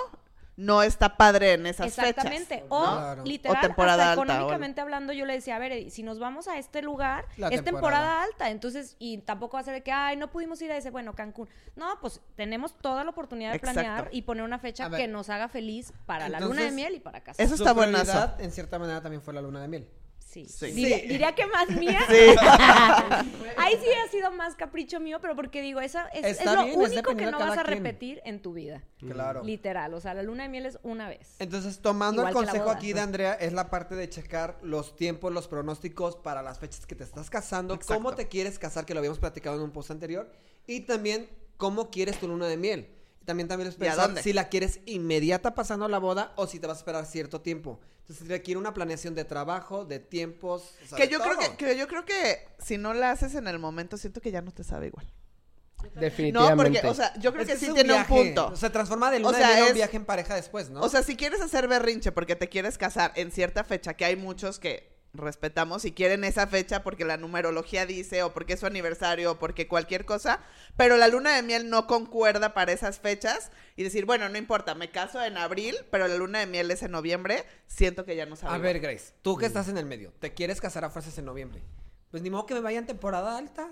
[0.56, 2.56] no está padre en esas Exactamente.
[2.56, 2.68] fechas.
[2.70, 3.24] O Claro.
[3.24, 6.04] literal, O temporada hasta alta, o económicamente hablando, yo le decía, a ver, Eddie, si
[6.04, 7.64] nos vamos a este lugar, La es temporada.
[8.02, 8.24] temporada.
[8.24, 8.50] alta.
[8.50, 11.14] Entonces, y tampoco va a ser de que, ay, no pudimos ir a ese, bueno,
[11.16, 11.48] Cancún.
[11.78, 13.80] No, pues tenemos toda la oportunidad de Exacto.
[13.82, 17.00] planear y poner una fecha que nos haga feliz para la luna de miel y
[17.00, 17.42] para casa.
[17.42, 18.34] Eso está buenazo.
[18.40, 19.88] en cierta manera, también fue la luna de miel.
[20.30, 20.46] Sí.
[20.46, 20.72] Sí.
[20.74, 21.08] Diría, Sí.
[21.08, 22.00] diría que más mía.
[22.08, 22.16] Sí.
[23.58, 26.82] Ahí sí ha sido más capricho mío, pero porque digo, esa es, es lo bien,
[26.82, 27.78] es único que no vas a quien.
[27.78, 28.84] repetir en tu vida.
[29.00, 29.44] Claro.
[29.44, 29.94] Literal.
[29.96, 31.36] O sea, la luna de miel es una vez.
[31.40, 32.76] Entonces, tomando Igual el consejo boda.
[32.76, 36.86] aquí de Andrea, es la parte de checar los tiempos, los pronósticos para las fechas
[36.86, 37.96] que te estás casando, Exacto.
[37.96, 40.32] cómo te quieres casar, que lo habíamos platicado en un post anterior,
[40.68, 42.88] y también cómo quieres tu luna de miel.
[43.22, 44.24] Y también también es ¿Y a pensar dónde?
[44.24, 47.80] si la quieres inmediata pasando la boda o si te vas a esperar cierto tiempo.
[48.02, 50.74] Entonces requiere una planeación de trabajo, de tiempos.
[50.84, 53.36] o sea, Que de yo creo que, que yo creo que si no la haces
[53.36, 55.06] en el momento, siento que ya no te sabe igual.
[55.96, 56.82] No, Definitivamente.
[56.82, 58.56] porque, o sea, yo creo Es que es sí tiene viaje, un punto.
[58.58, 60.82] Se transforma de luna O sea, de a un es- viaje en pareja después, ¿no?
[60.82, 64.16] O sea, si quieres hacer berrinche porque te quieres casar en cierta fecha, que hay
[64.18, 68.68] muchos que respetamos y quieren esa fecha porque la numerología dice o porque es su
[68.68, 70.40] aniversario o porque cualquier cosa,
[70.78, 74.76] pero la luna de miel no concuerda para esas fechas y decir, bueno, no importa,
[74.76, 78.26] me caso en abril, pero la luna de miel es en noviembre, siento que ya
[78.28, 78.54] no sabe.
[78.54, 81.26] A ver, Grace, tú que estás en el medio, te quieres casar a fuerzas en
[81.26, 81.64] noviembre.
[82.12, 83.68] Pues ni modo que me vaya en temporada alta.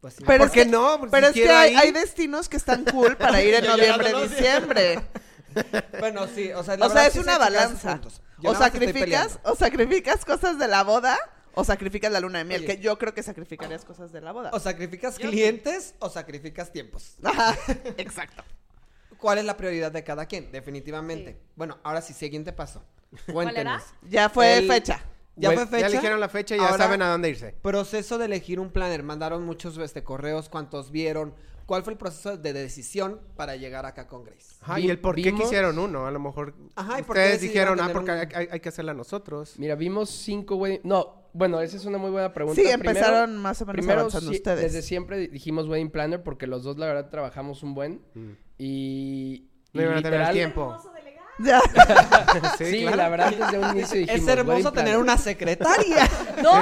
[0.00, 0.24] Pues sí.
[0.26, 0.96] Pero ¿Por es qué que- no?
[0.98, 5.00] Porque Pero si es que hay, destinos que están cool para ir en noviembre, diciembre.
[5.98, 8.00] Bueno, sí, o sea, la O sea, es sí una se balanza.
[8.40, 11.18] Yo O sacrificas, o sacrificas cosas de la boda
[11.54, 12.76] o sacrificas la luna de miel, Oye.
[12.76, 14.50] que yo creo que sacrificarías cosas de la boda.
[14.52, 17.16] O sacrificas clientes o sacrificas tiempos.
[17.22, 17.56] Ajá,
[17.96, 18.44] exacto.
[19.18, 20.50] ¿Cuál es la prioridad de cada quien?
[20.52, 21.32] Definitivamente.
[21.32, 21.38] Sí.
[21.56, 22.82] Bueno, ahora sí, siguiente paso.
[23.32, 23.78] ¿Cuál era?
[23.78, 23.82] Cuéntenos.
[24.08, 25.00] Ya fue El- fecha.
[25.36, 25.80] ¿Ya fue fecha?
[25.80, 27.54] Ya eligieron la fecha y ya Ahora, saben a dónde irse.
[27.62, 29.02] Proceso de elegir un planner.
[29.02, 31.34] Mandaron muchos este, correos, cuántos vieron.
[31.70, 34.56] ¿Cuál fue el proceso de decisión para llegar acá con Grace?
[34.60, 36.04] Ajá, y el por qué quisieron uno.
[36.04, 38.58] A lo mejor Ajá, ¿y por qué ustedes decidieron dijeron, ah, porque un- hay, hay-
[38.58, 39.54] que hacerla nosotros.
[39.56, 40.80] Mira, vimos cinco wedding...
[40.82, 42.60] No, bueno, esa es una muy buena pregunta.
[42.60, 44.60] Sí, Primero- empezaron más o menos Primero, avanzando ustedes.
[44.62, 48.02] desde siempre dijimos wedding planner porque los dos, la verdad, trabajamos un buen.
[48.14, 48.30] Mm.
[48.58, 49.46] Y...
[49.72, 50.76] No iban a tener el literal- tiempo.
[51.44, 51.60] Ya.
[52.58, 54.20] Sí, la verdad, desde un inicio dijimos...
[54.22, 56.08] Es hermoso tener una secretaria.
[56.42, 56.52] No,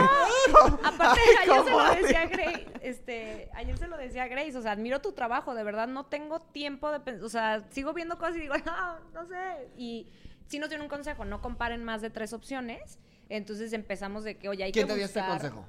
[0.82, 4.62] aparte Ay, ayer se ¿cómo lo decía Grace, este, ayer se lo decía Grace, o
[4.62, 8.18] sea, admiro tu trabajo, de verdad no tengo tiempo de, pen- o sea, sigo viendo
[8.18, 10.08] cosas y digo, no, no sé, y
[10.46, 14.48] sí nos dieron un consejo, no comparen más de tres opciones, entonces empezamos de que,
[14.48, 15.64] oye, hay ¿Quién que te dio este consejo?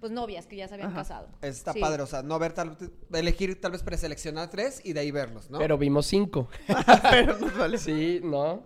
[0.00, 1.00] Pues novias que ya se habían Ajá.
[1.00, 1.28] casado.
[1.42, 1.80] Está Sí.
[1.80, 2.76] padre, o sea, no ver tal
[3.12, 5.58] elegir tal vez preseleccionar tres y de ahí verlos, ¿no?
[5.58, 6.48] Pero vimos cinco.
[7.10, 7.76] Pero nos vale.
[7.78, 8.62] Sí, ¿no?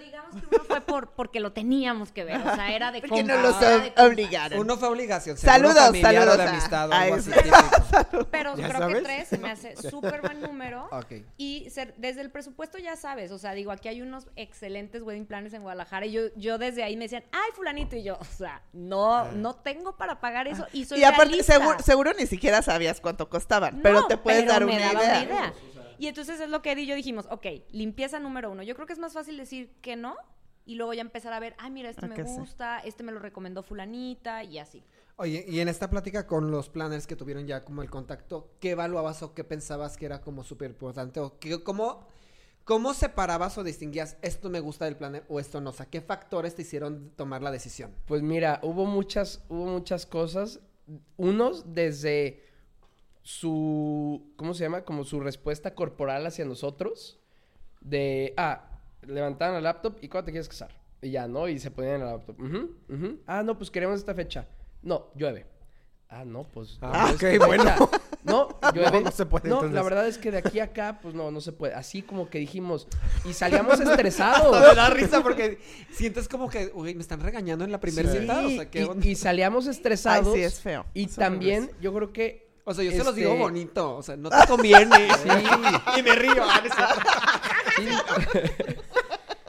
[0.00, 3.00] Ah, digamos que uno fue por, porque lo teníamos que ver, o sea, era de
[3.00, 3.62] Porque no compas,
[3.96, 4.58] los obligaron.
[4.60, 7.42] uno fue obligación, Saludos, saludos de a- amistad o a algo así ese.
[7.42, 8.26] típico.
[8.30, 8.96] Pero ¿Ya creo sabes?
[8.96, 10.88] que tres se me hace súper buen número.
[11.36, 15.26] Y ser- desde el presupuesto ya sabes, o sea, digo, aquí hay unos excelentes wedding
[15.26, 18.24] planners en Guadalajara y yo, yo desde ahí me decían, ay, fulanito, y yo, o
[18.24, 21.54] sea, no, no tengo para pagar eso y soy Y aparte, realista.
[21.54, 24.92] seguro, seguro ni siquiera sabías cuánto costaban, pero No, te puedes pero dar me una
[24.92, 25.52] daba idea.
[26.00, 28.62] Y entonces es lo que Eddie y yo dijimos, ok, limpieza número uno.
[28.62, 30.16] Yo creo que es más fácil decir que no
[30.64, 33.18] y luego ya empezar a ver, ay, mira, este Ah, me gusta, este me lo
[33.18, 34.82] recomendó fulanita y así.
[35.16, 38.70] Oye, y en esta plática con los planners que tuvieron ya como el contacto, ¿qué
[38.70, 41.20] evaluabas o qué pensabas que era como súper importante?
[41.20, 42.06] ¿O qué, cómo,
[42.64, 45.68] cómo separabas o distinguías esto me gusta del planner o esto no?
[45.68, 47.94] O sea, ¿qué factores te hicieron tomar la decisión?
[48.06, 50.60] Pues mira, hubo muchas, hubo muchas cosas.
[51.18, 52.49] Unos desde
[53.22, 54.82] su, ¿cómo se llama?
[54.84, 57.18] Como su respuesta corporal hacia nosotros.
[57.80, 58.64] De, ah,
[59.02, 60.70] levantaban la laptop y ¿cuándo te quieres casar?
[61.02, 61.48] Y ya, ¿no?
[61.48, 62.36] Y se ponían en la laptop.
[63.26, 64.46] Ah, no, pues queremos esta fecha.
[64.82, 65.46] No, llueve.
[66.10, 66.76] Ah, no, pues.
[66.82, 67.64] Ah, no, ok, bueno.
[67.64, 67.88] fecha.
[68.22, 68.90] No, llueve.
[68.90, 69.74] No, no se puede, No, entonces.
[69.74, 71.72] la verdad es que de aquí a acá, pues no, no se puede.
[71.72, 72.86] Así como que dijimos.
[73.24, 74.60] Y salíamos estresados.
[74.60, 75.58] me da risa porque
[75.90, 78.44] sientes como que, uy, me están regañando en la primera Sí, cita.
[78.44, 79.06] O sea, ¿qué y- onda?
[79.06, 80.34] y, salíamos estresados.
[80.34, 80.84] Ay, sí, es feo.
[80.92, 82.49] Y también, yo creo que.
[82.64, 85.08] O sea, yo se los este, digo bonito, o sea, no te conviene.
[85.98, 86.42] y me río.
[86.44, 86.62] ah,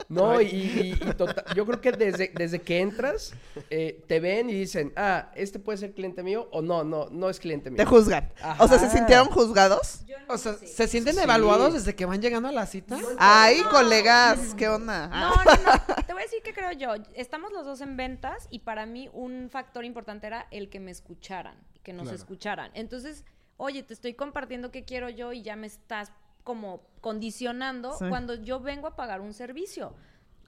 [0.08, 0.46] no sí.
[0.52, 3.32] y, y- y tota- yo creo que desde, desde que entras,
[3.70, 7.30] eh, te ven y dicen, ah, este puede ser cliente mío, o no, no, no
[7.30, 7.78] es cliente mío.
[7.78, 8.30] Te juzgan.
[8.58, 10.00] O sea, ¿se sintieron juzgados?
[10.28, 11.20] O sea, ¿se sienten Sí.
[11.20, 12.96] evaluados desde que van llegando a la cita?
[13.18, 15.08] Ay, colegas, ¿qué onda?
[15.08, 15.94] No, no, no.
[16.06, 16.94] Te voy a decir que creo yo.
[17.14, 20.90] Estamos los dos en ventas y para mí un factor importante era el que me
[20.90, 22.70] escucharan, que nos escucharan.
[22.74, 23.24] Entonces,
[23.56, 26.12] oye, te estoy compartiendo qué quiero yo y ya me estás
[26.44, 28.06] como condicionando Sí.
[28.08, 29.94] cuando yo vengo a pagar un servicio.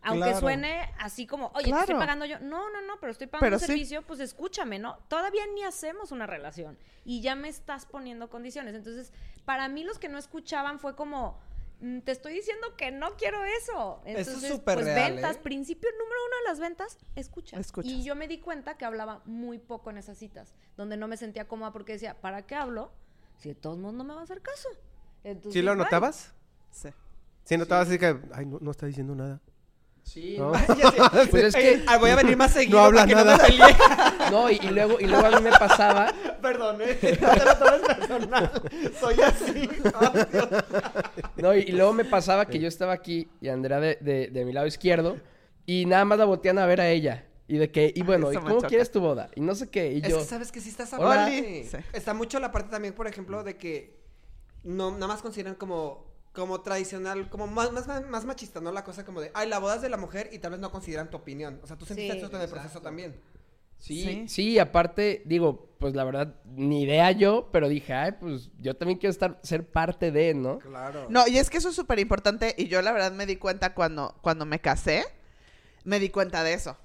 [0.06, 0.40] Aunque Claro.
[0.40, 2.38] suene así como, oye, te estoy pagando yo.
[2.38, 3.66] No, no, no, pero estoy pagando Pero un sí.
[3.66, 4.98] servicio, pues escúchame, ¿no?
[5.08, 8.74] Todavía ni hacemos una relación y ya me estás poniendo condiciones.
[8.74, 9.12] Entonces,
[9.46, 11.38] para mí los que no escuchaban fue como,
[12.04, 14.00] te estoy diciendo que no quiero eso.
[14.04, 15.40] Eso es Entonces, súper pues real, ventas, ¿eh?
[15.42, 17.58] principio número uno de las ventas, escucha.
[17.58, 17.90] Escuchas.
[17.92, 21.16] Y yo me di cuenta que hablaba muy poco en esas citas, donde no me
[21.16, 22.92] sentía cómoda porque decía, ¿para qué hablo?
[23.38, 24.68] Si de todos modos no me va a hacer caso.
[25.24, 26.32] Entonces, ¿Sí lo notabas?
[26.70, 26.88] Sí.
[27.44, 29.40] Sí, notabas así que, ay, no, no está diciendo nada.
[30.04, 30.52] Sí, ¿No?
[30.52, 30.58] no.
[31.30, 33.38] Pues es que, Ah, voy a venir más seguido No habla para que no nada.
[33.38, 33.76] me pelee.
[34.30, 36.98] no, y, y luego, y luego a mí me pasaba, Perdón, ¿eh?
[37.20, 38.62] No te lo tomes personal.
[39.00, 39.68] Soy así.
[41.36, 44.44] No, y, y luego me pasaba que yo estaba aquí y Andrea de, de, de
[44.44, 45.16] mi lado izquierdo,
[45.66, 47.26] y nada más la voltean a ver a ella.
[47.46, 48.68] Y de que, y bueno, ¿y eso cómo choca.
[48.68, 49.28] quieres tu boda?
[49.34, 50.18] Y no sé qué, y Es yo...
[50.18, 51.30] que sabes que sí estás hablando.
[51.30, 51.66] Sí.
[51.92, 53.98] Está mucho la parte también, por ejemplo, de que
[54.62, 58.72] no nada más consideran como como tradicional, como más, más, más machista, ¿no?
[58.72, 60.70] La cosa como de, ay, la boda es de la mujer y tal vez no
[60.72, 61.60] consideran tu opinión.
[61.62, 62.24] O sea, tú sentiste Sí.
[62.24, 63.14] esto en el proceso también.
[63.78, 64.24] Sí, Sí.
[64.28, 68.98] sí, aparte, digo, pues la verdad, ni idea yo, pero dije, ay, pues yo también
[68.98, 70.58] quiero estar, ser parte de, ¿no?
[70.58, 71.06] Claro.
[71.08, 73.74] No, y es que eso es súper importante y yo la verdad me di cuenta
[73.74, 75.04] cuando, cuando me casé,
[75.84, 76.76] me di cuenta de eso.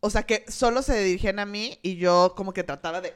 [0.00, 3.14] O sea, que solo se dirigían a mí y yo como que trataba de...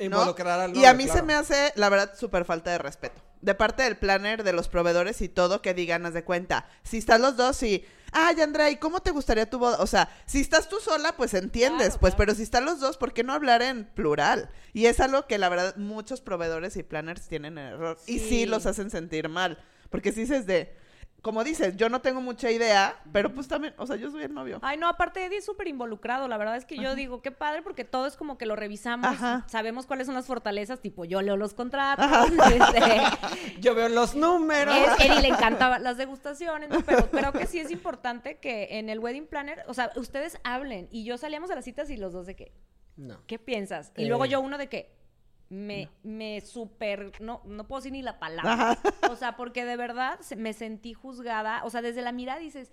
[0.00, 0.06] ¿no?
[0.06, 3.20] Involucrar al y novio, a mí se me hace, la verdad, súper falta de respeto.
[3.42, 6.68] De parte del planner, de los proveedores y todo, que digan, haz de cuenta.
[6.82, 9.78] Si están los dos y, ay, Andrea, ¿y cómo te gustaría tu boda?
[9.80, 12.18] O sea, si estás tú sola, pues entiendes, Claro, pues, claro.
[12.18, 14.50] pero si están los dos, ¿por qué no hablar en plural?
[14.74, 17.98] Y es algo que la verdad muchos proveedores y planners tienen en error.
[18.06, 18.44] Y Sí.
[18.44, 19.56] los hacen sentir mal.
[19.88, 20.76] Porque si dices de,
[21.22, 24.32] como dices, yo no tengo mucha idea, pero pues también, o sea, yo soy el
[24.34, 24.58] novio.
[24.62, 26.28] Ay, no, aparte Eddie es súper involucrado.
[26.28, 29.06] La verdad es que yo digo, qué padre, porque todo es como que lo revisamos.
[29.06, 29.44] Ajá.
[29.48, 32.06] Sabemos cuáles son las fortalezas, tipo, yo leo los contratos.
[32.52, 34.74] este, Yo veo los números.
[34.76, 36.80] es, Eddie le encantaban las degustaciones, ¿no?
[36.80, 40.88] pero creo que sí es importante que en el wedding planner, o sea, ustedes hablen.
[40.90, 42.52] Y yo salíamos a las citas y los dos de que,
[42.96, 43.20] No.
[43.26, 43.92] ¿qué piensas?
[43.96, 44.08] Y Eh.
[44.08, 44.99] luego yo uno de que
[45.50, 48.78] me, me súper, no, no puedo decir ni la palabra.
[49.10, 51.64] O sea, porque de verdad me sentí juzgada.
[51.64, 52.70] O sea, desde la mirada dices,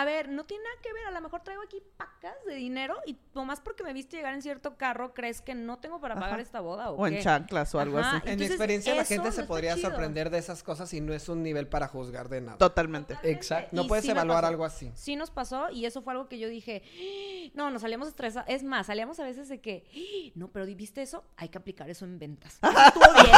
[0.00, 2.96] a ver, no tiene nada que ver, a lo mejor traigo aquí pacas de dinero
[3.04, 6.34] y nomás porque me viste llegar en cierto carro, ¿crees que no tengo para pagar
[6.34, 6.40] Ajá.
[6.42, 8.28] esta boda o, O en chanclas o algo Ajá, así.
[8.28, 9.88] En mi experiencia la gente no se podría chido.
[9.88, 12.58] sorprender de esas cosas y no es un nivel para juzgar de nada.
[12.58, 13.16] Totalmente.
[13.24, 13.70] Exacto.
[13.74, 14.92] No Y puedes sí evaluar algo así.
[14.94, 18.48] Sí nos pasó y eso fue algo que yo dije, "Ah, no, nos salíamos estresados.
[18.48, 21.24] Es más, salíamos a veces de que, "Ah, no, pero ¿viste eso?
[21.36, 22.58] Hay que aplicar eso en ventas.
[22.62, 23.34] Eso estuvo bien.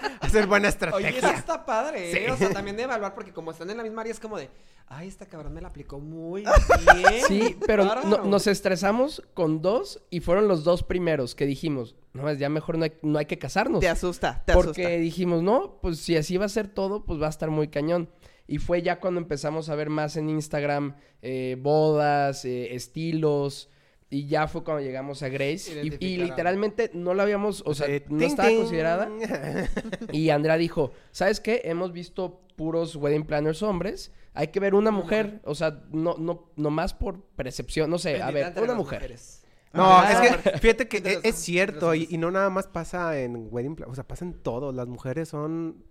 [0.20, 1.30] Hacer buena Oye, eso estrategia.
[1.32, 2.24] está padre, ¿eh?
[2.26, 2.30] Sí.
[2.32, 4.48] O sea, también de evaluar, porque como están en la misma área, es como de,
[4.86, 7.22] ay, esta cabrón me la aplicó muy bien.
[7.26, 12.32] Sí, pero no- nos estresamos con dos y fueron los dos primeros que dijimos, no,
[12.32, 13.80] ya mejor no hay, no hay que casarnos.
[13.80, 14.98] Te asusta, te Porque asusta.
[15.00, 18.10] dijimos, no, pues si así va a ser todo, pues va a estar muy cañón.
[18.46, 23.68] Y fue ya cuando empezamos a ver más en Instagram eh, bodas, eh, estilos.
[24.12, 25.82] Y ya fue cuando llegamos a Grace.
[26.00, 28.58] Y, literalmente no la habíamos, o sea, Eh, no ting, estaba ting.
[28.58, 29.08] considerada.
[30.12, 31.62] Y Andrea dijo, ¿sabes qué?
[31.64, 34.12] Hemos visto puros wedding planners hombres.
[34.34, 35.40] Hay que ver una mujer.
[35.44, 37.88] O sea, no, no, no más por percepción.
[37.88, 38.98] No sé, a ver, una mujer.
[39.00, 39.44] mujeres.
[39.72, 43.46] No, Ah, es que fíjate que Entre es, cierto y, no nada más pasa en
[43.52, 44.72] wedding, o sea, pasa en todo.
[44.72, 45.84] Las mujeres son,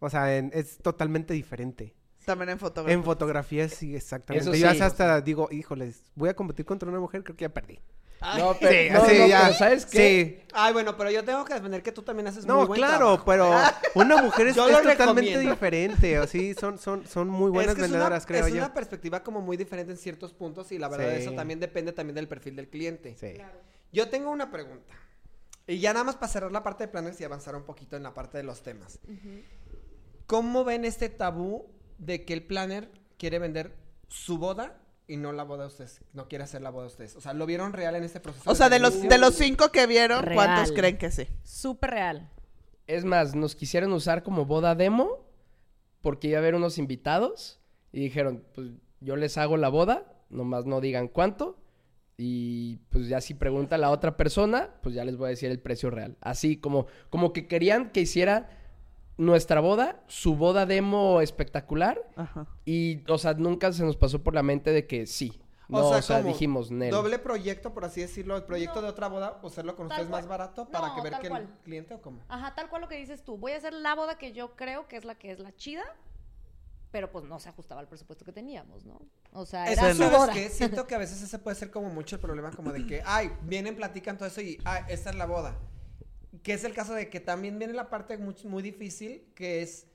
[0.00, 1.94] o sea, en- es totalmente diferente.
[2.24, 2.94] También en fotografía.
[2.94, 4.48] En fotografía sí, exactamente.
[4.50, 4.80] Eso Yo sí.
[4.82, 7.78] hasta digo, híjoles, voy a competir contra una mujer, creo que ya perdí.
[8.38, 9.42] No, pero, Sí, no, así no, ya.
[9.42, 10.38] pero ¿sabes qué?
[10.40, 10.48] Sí.
[10.54, 13.22] Ay, bueno, pero yo tengo que defender que tú también haces muy No, buen claro,
[13.22, 13.24] trabajo.
[13.26, 13.52] pero
[14.02, 15.50] una mujer es, es totalmente recomiendo.
[15.50, 16.18] diferente.
[16.18, 18.58] O sí, son, son, son muy buenas Es que es una- vendedoras, creo es yo.
[18.60, 21.22] una perspectiva como muy diferente en ciertos puntos y la verdad Sí.
[21.24, 23.14] eso también depende también del perfil del cliente.
[23.20, 23.34] Sí.
[23.92, 24.94] Yo tengo una pregunta.
[25.66, 28.04] Y ya nada más para cerrar la parte de planners y avanzar un poquito en
[28.04, 29.00] la parte de los temas.
[30.26, 31.66] ¿Cómo ven este tabú
[32.04, 33.74] de que el planner quiere vender
[34.08, 36.00] su boda y no la boda de ustedes?
[36.12, 37.16] No quiere hacer la boda de ustedes.
[37.16, 38.50] O sea, ¿lo vieron real en este proceso?
[38.50, 40.34] O sea, de los, de los cinco que vieron, Real.
[40.34, 41.26] ¿cuántos creen que sí?
[41.42, 42.30] Súper real.
[42.86, 45.26] Es más, nos quisieron usar como boda demo
[46.00, 47.60] porque iba a haber unos invitados
[47.92, 48.68] y dijeron, pues
[49.00, 51.58] yo les hago la boda, nomás no digan cuánto
[52.16, 55.60] y pues ya si pregunta la otra persona, pues ya les voy a decir el
[55.60, 56.16] precio real.
[56.20, 58.48] Así como, como que querían que hiciera
[59.16, 62.46] nuestra boda, su boda demo espectacular Ajá.
[62.64, 65.40] y, o sea, nunca se nos pasó por la mente de que sí.
[65.68, 66.90] No, o sea, como dijimos, Nel.
[66.90, 70.28] Doble proyecto, por así decirlo, el proyecto de otra boda, hacerlo con Tal ustedes más
[70.28, 71.58] barato para No, que ver que el cual.
[71.64, 72.20] cliente o cómo.
[72.28, 73.38] Ajá, tal cual lo que dices tú.
[73.38, 75.82] Voy a hacer la boda que yo creo que es la que es la chida,
[76.90, 79.00] pero pues no se ajustaba al presupuesto que teníamos, ¿no?
[79.32, 80.32] O sea, Eso, era su ¿sabes boda.
[80.34, 80.48] qué?
[80.50, 83.32] Siento que a veces ese puede ser como mucho el problema, como de que, ay,
[83.42, 85.56] vienen, platican todo eso y, ay, esta es la boda.
[86.44, 89.88] Que es el caso de que también viene la parte muy, muy difícil, que es,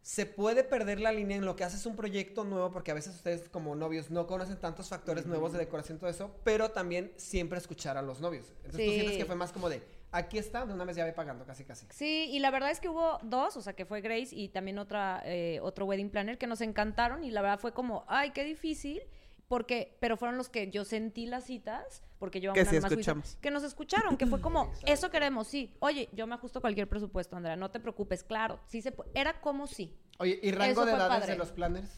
[0.00, 3.14] se puede perder la línea en lo que haces un proyecto nuevo, porque a veces
[3.14, 7.12] ustedes como novios no conocen tantos factores nuevos de decoración y todo eso, pero también
[7.16, 8.46] siempre escuchar a los novios.
[8.64, 11.12] Entonces tú sientes que fue más como de, aquí está, de una vez ya ve
[11.12, 11.86] pagando, casi casi.
[11.90, 14.78] Sí, y la verdad es que hubo dos, o sea, que fue Grace y también
[14.78, 18.44] otra, eh, otro wedding planner que nos encantaron y la verdad fue como, ay, qué
[18.44, 19.02] difícil,
[19.50, 23.36] porque, pero fueron los que yo sentí las citas, porque yo Que sí juicio, escuchamos.
[23.40, 27.34] que nos escucharon, que fue como, eso queremos, sí, oye, yo me ajusto cualquier presupuesto,
[27.34, 29.92] Andrea, no te preocupes, claro, sí se era como sí.
[30.18, 31.32] Oye, ¿y rango Eso de edades padre.
[31.32, 31.90] de los planners?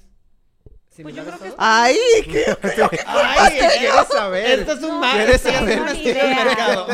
[1.03, 1.97] Pues yo creo que ¿Similares ¡Ay!
[2.25, 2.57] qué-
[3.07, 4.61] Ay, ¿quieres saber?
[4.61, 5.17] Esto es un No, mal.
[5.17, 5.79] ¿Quieres es saber?
[5.79, 6.87] No, mercado.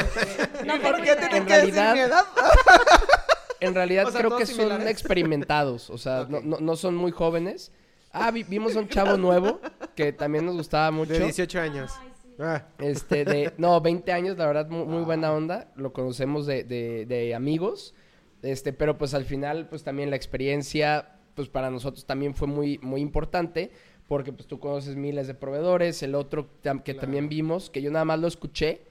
[0.64, 2.24] No, ¿Por qué tienen En que decir realidad- mi edad?
[3.60, 4.86] En realidad O sea, creo que son similares.
[4.88, 6.28] experimentados, o sea, Ok.
[6.30, 7.72] no, no, no son muy jóvenes.
[8.20, 9.61] Ah, vi- vimos a un chavo nuevo
[9.94, 11.12] que también nos gustaba mucho.
[11.12, 11.92] De 18 años.
[12.38, 15.72] Ah, Este, de, no, 20 años, la verdad, muy, muy buena onda.
[15.76, 17.94] Lo conocemos de, de, de amigos.
[18.42, 22.78] Este, pero pues al final, pues también la experiencia, pues para nosotros también fue muy,
[22.78, 23.70] muy importante.
[24.07, 26.02] Porque pues tú conoces miles de proveedores.
[26.02, 27.00] El otro tam- que Claro.
[27.00, 28.83] también vimos, que yo nada más lo escuché.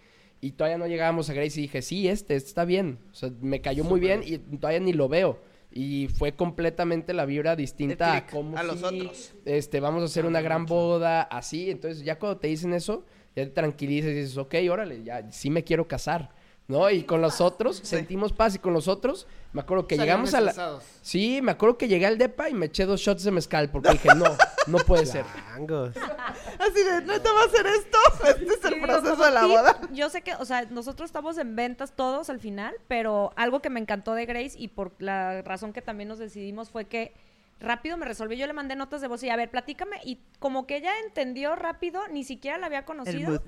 [0.41, 2.99] Y todavía no llegábamos a Grace y dije, sí, este, este está bien.
[3.11, 5.39] O sea, me cayó muy bien y todavía ni lo veo.
[5.77, 9.35] Y fue completamente la vibra distinta a cómo a los sí, otros.
[9.45, 11.69] este, vamos a hacer una gran boda, así.
[11.69, 15.51] Entonces, ya cuando te dicen eso, ya te tranquilizas y dices, ok, órale, ya sí
[15.51, 16.31] me quiero casar,
[16.67, 16.89] ¿no?
[16.89, 20.41] Y con los otros sentimos paz y con los otros, me acuerdo que llegamos a
[20.41, 20.79] la...
[21.01, 23.91] Sí, me acuerdo que llegué al depa y me eché dos shots de mezcal porque
[23.91, 24.25] dije, no,
[24.67, 25.25] no puede ser.
[25.53, 25.95] changos.
[26.59, 27.97] Así de, ¿neta va a hacer esto?
[28.27, 29.79] Este es el Sí, proceso de la boda.
[29.93, 33.69] Yo sé que, o sea, nosotros estamos en ventas todos al final, pero algo que
[33.69, 37.13] me encantó de Grace y por la razón que también nos decidimos fue que
[37.59, 38.37] rápido me resolvió.
[38.37, 39.99] Yo le mandé notas de voz y, a ver, platícame.
[40.03, 43.31] Y como que ella entendió rápido, ni siquiera la había conocido.
[43.31, 43.41] mood.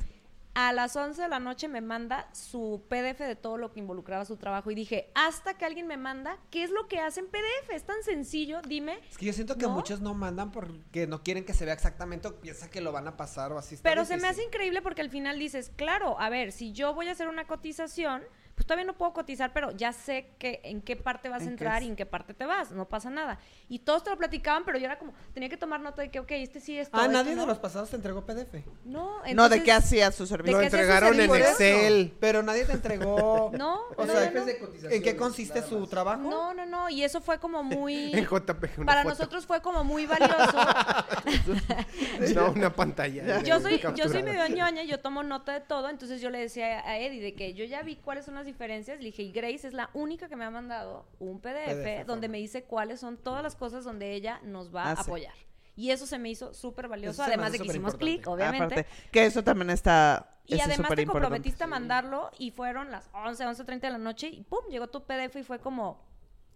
[0.62, 4.26] A las 11 de la noche me manda su PDF de todo lo que involucraba
[4.26, 7.28] su trabajo y dije, hasta que alguien me manda, ¿qué es lo que hace en
[7.28, 7.70] PDF?
[7.72, 9.00] Es tan sencillo, dime.
[9.10, 9.70] Es que yo siento que ¿No?
[9.70, 13.08] muchos no mandan porque no quieren que se vea exactamente o piensan que lo van
[13.08, 13.76] a pasar o así.
[13.76, 16.94] está Pero se me hace increíble porque al final dices, claro, a ver, si yo
[16.94, 18.22] voy a hacer una cotización,
[18.60, 21.48] pues todavía no puedo cotizar, pero ya sé que en qué parte vas a ¿En
[21.52, 21.88] qué entrar es?
[21.88, 23.40] y en qué parte te vas, no pasa nada.
[23.70, 26.20] Y todos te lo platicaban, pero yo era como, tenía que tomar nota de que,
[26.20, 27.44] ok, este sí, esto, Ah, esto nadie no.
[27.44, 28.66] de los pasados te entregó PDF.
[28.84, 30.58] No, No, ¿de entonces- qué hacía su ¿De servicio?
[30.58, 31.34] Lo entregaron en?
[31.34, 32.14] Excel.
[32.20, 33.52] Pero nadie te entregó.
[33.58, 34.90] No, O no, sea, no, no.
[34.90, 36.22] ¿en qué consiste su trabajo?
[36.24, 38.12] No, no, no, y eso fue como muy...
[38.14, 39.16] En JPG una Para foto.
[39.16, 40.58] nosotros fue como muy valioso.
[42.36, 43.42] No, una pantalla.
[43.44, 46.80] yo soy, yo soy medio ñoña, yo tomo nota de todo, entonces yo le decía
[46.88, 49.68] a Eddie de que yo ya vi cuáles son las diferencias, le dije, y Grace
[49.68, 52.32] es la única que me ha mandado un PDF, PDF, donde forma.
[52.34, 55.02] me dice cuáles son todas las cosas donde ella nos va a Hace.
[55.10, 55.34] apoyar.
[55.76, 58.82] Y eso se me hizo súper valioso, además de que hicimos clic, obviamente.
[58.82, 60.36] Aparte, que eso también está.
[60.46, 64.28] Y eso además te comprometiste a mandarlo y fueron las 11, 11.30 de la noche
[64.28, 66.04] y pum, llegó tu PDF y fue como,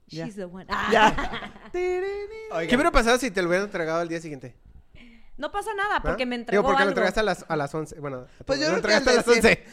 [0.08, 0.26] Ya.
[0.26, 0.66] she's the one.
[1.74, 4.56] Oigan, ¿Qué hubiera pasado si te lo hubieran entregado al día siguiente?
[5.38, 6.26] No pasa nada, porque ¿Ah?
[6.28, 6.92] me entregó Digo, porque lo algo.
[6.92, 8.00] entregaste a las, a las 11.
[8.00, 9.66] Bueno, Pues yo lo entregaste a las al decir- 11.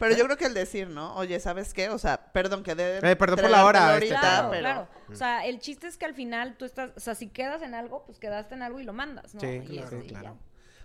[0.00, 1.14] Pero yo creo que el decir, ¿no?
[1.14, 1.88] Oye, ¿sabes qué?
[1.90, 2.98] O sea, perdón que de.
[2.98, 4.88] Eh, perdón por la hora, entregártelo este, ahorita, Claro, pero- claro.
[5.12, 7.74] O sea, el chiste es que al final tú estás, o sea, si quedas en
[7.74, 9.40] algo, pues quedaste en algo y lo mandas, ¿no?
[9.40, 10.38] Sí, Y claro, este, claro.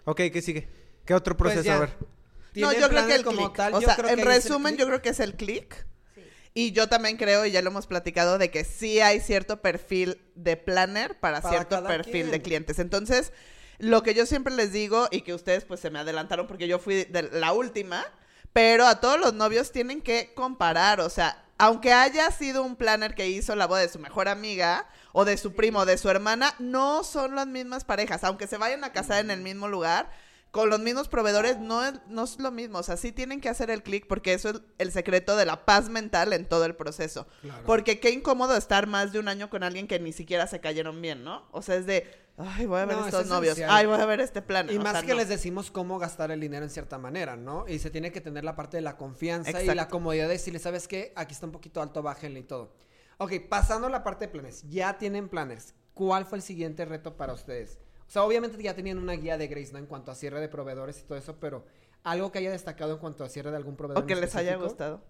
[0.05, 0.67] Ok, ¿qué sigue?
[1.05, 1.73] ¿Qué otro Pues proceso?
[1.75, 1.89] a ver.
[1.99, 3.55] No, ¿tienen yo creo que el como click.
[3.55, 3.73] tal?
[3.73, 5.85] o Yo sea, en resumen, yo creo que es el click.
[6.15, 6.21] Sí.
[6.53, 10.21] Y yo también creo, y ya lo hemos platicado, de que sí hay cierto perfil
[10.35, 12.31] de planner para, Para cierto perfil quien.
[12.31, 12.79] de clientes.
[12.79, 13.33] Entonces,
[13.77, 16.79] lo que yo siempre les digo, y que ustedes pues se me adelantaron porque yo
[16.79, 18.05] fui de la última,
[18.55, 23.13] pero a todos los novios tienen que comparar, o sea, aunque haya sido un planner
[23.13, 26.09] que hizo la boda de su mejor amiga o de su primo o de su
[26.09, 30.09] hermana, no son las mismas parejas, aunque se vayan a casar en el mismo lugar.
[30.55, 33.49] Con los mismos proveedores no es, no es lo mismo, o sea, sí tienen que
[33.49, 36.77] hacer el clic porque eso es el secreto de la paz mental en todo el
[36.77, 37.27] proceso.
[37.65, 41.01] Porque qué incómodo estar más de un año con alguien que ni siquiera se cayeron
[41.01, 41.45] bien, ¿no?
[41.51, 43.69] O sea, es de, ay, voy a ver No, es estos novios, esencial.
[43.77, 44.69] ay, voy a ver este plan.
[44.71, 45.15] Y o más sea, que no.
[45.15, 47.65] les decimos cómo gastar el dinero en cierta manera, ¿no?
[47.67, 50.59] Y se tiene que tener la parte de la confianza y la comodidad de decirle,
[50.59, 51.11] ¿sabes qué?
[51.17, 52.73] Aquí está un poquito alto, bájenle y todo.
[53.17, 54.63] Ok, pasando a la parte de planes.
[54.69, 55.75] Ya tienen planes.
[55.93, 57.79] ¿Cuál fue el siguiente reto para ustedes?
[58.07, 59.79] O sea, obviamente ya tenían una guía de Grace, ¿no?
[59.79, 61.65] En cuanto a cierre de proveedores y todo eso, pero
[62.03, 64.03] algo que haya destacado en cuanto a cierre de algún proveedor.
[64.03, 65.01] O que les haya gustado.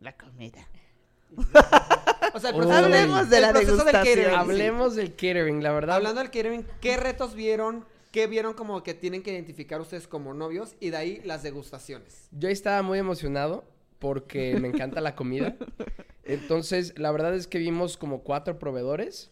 [0.00, 0.66] La comida.
[2.34, 2.62] O sea, el Uy.
[2.62, 4.34] proceso, Hablemos de el la proceso del catering.
[4.34, 5.96] Hablemos del catering, la verdad.
[5.96, 7.84] Hablando del catering, ¿qué retos vieron?
[8.10, 10.76] ¿Qué vieron como que tienen que identificar ustedes como novios?
[10.78, 12.28] Y de ahí las degustaciones.
[12.30, 13.64] Yo estaba muy emocionado
[13.98, 15.56] porque me encanta la comida.
[16.24, 19.30] Entonces, la verdad es que vimos como cuatro proveedores.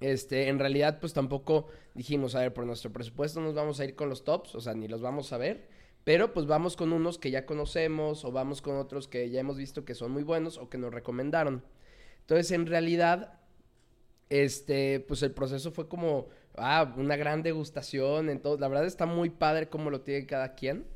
[0.00, 3.94] Este, en realidad, pues tampoco dijimos, a ver, por nuestro presupuesto nos vamos a ir
[3.94, 5.68] con los tops, o sea, ni los vamos a ver.
[6.04, 9.58] Pero pues vamos con unos que ya conocemos o vamos con otros que ya hemos
[9.58, 11.62] visto que son muy buenos o que nos recomendaron.
[12.20, 13.40] Entonces, en realidad,
[14.30, 18.30] este, pues el proceso fue como, ah, una gran degustación.
[18.30, 20.86] Entonces, la verdad está muy padre cómo lo tiene cada quien.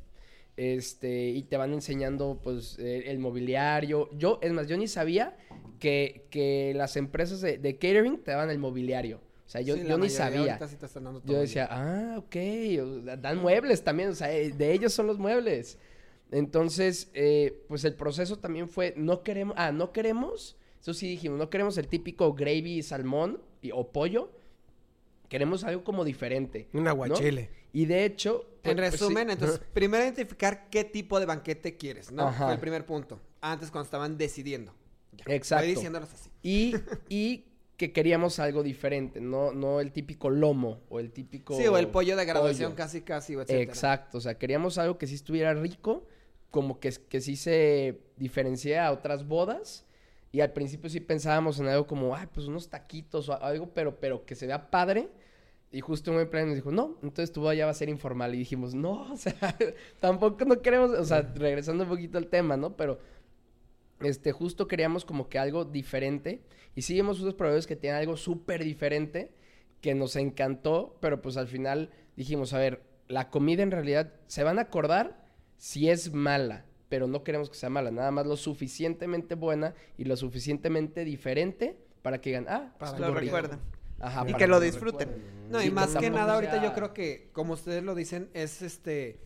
[0.56, 4.10] Este, y te van enseñando, pues, eh, el mobiliario.
[4.12, 5.36] Yo, es más, yo ni sabía
[5.78, 9.20] que, que las empresas de, de catering te daban el mobiliario.
[9.46, 10.40] O sea, yo, Sí, yo ni sabía.
[10.40, 12.36] ahorita sí te están dando todo Yo decía, ah, ok,
[13.20, 15.78] dan muebles también, o sea, eh, de ellos son los muebles.
[16.30, 21.38] Entonces, eh, pues el proceso también fue, no queremos, ah, no queremos, eso sí dijimos,
[21.38, 24.30] no queremos el típico gravy salmón y, o pollo,
[25.28, 26.68] queremos algo como diferente.
[26.72, 26.92] Un ¿no?
[27.72, 28.46] Y de hecho...
[28.62, 28.98] En pues, pues, sí.
[28.98, 32.28] resumen, entonces, primero identificar qué tipo de banquete quieres, ¿no?
[32.28, 32.44] Ajá.
[32.44, 33.20] Fue el primer punto.
[33.40, 34.72] Antes cuando estaban decidiendo.
[35.12, 35.64] Ya, Exacto.
[35.64, 36.30] Voy diciéndolos así.
[36.42, 36.74] Y,
[37.08, 41.56] y que queríamos algo diferente, no, no el típico lomo o el típico...
[41.56, 42.76] Sí, o el pollo de graduación pollo.
[42.76, 43.34] casi, casi.
[43.48, 46.06] Exacto, o sea, queríamos algo que sí estuviera rico,
[46.52, 49.84] como que, que sí se diferencia a otras bodas.
[50.30, 53.98] Y al principio sí pensábamos en algo como, ay, pues unos taquitos o algo, pero,
[53.98, 55.10] pero que se vea padre.
[55.72, 57.88] Y justo un buen plan nos dijo, no, entonces tu boda ya va a ser
[57.88, 58.34] informal.
[58.34, 59.56] Y dijimos, no, o sea,
[60.00, 62.76] tampoco no queremos, o sea, regresando un poquito al tema, ¿no?
[62.76, 62.98] Pero,
[64.00, 66.42] este, justo queríamos como que algo diferente.
[66.74, 69.32] Y sí vimos unos proveedores que tienen algo súper diferente,
[69.80, 74.44] que nos encantó, pero pues al final dijimos, a ver, la comida en realidad se
[74.44, 78.36] van a acordar si es mala, pero no queremos que sea mala, nada más lo
[78.36, 83.36] suficientemente buena y lo suficientemente diferente para que digan, ah, Para estuvo lo rico".
[83.36, 83.58] recuerden.
[84.02, 85.08] Ajá, Y que lo disfruten.
[85.50, 88.28] No, Sí, y más que nada ahorita sea- yo creo que, como ustedes lo dicen,
[88.34, 89.18] es este...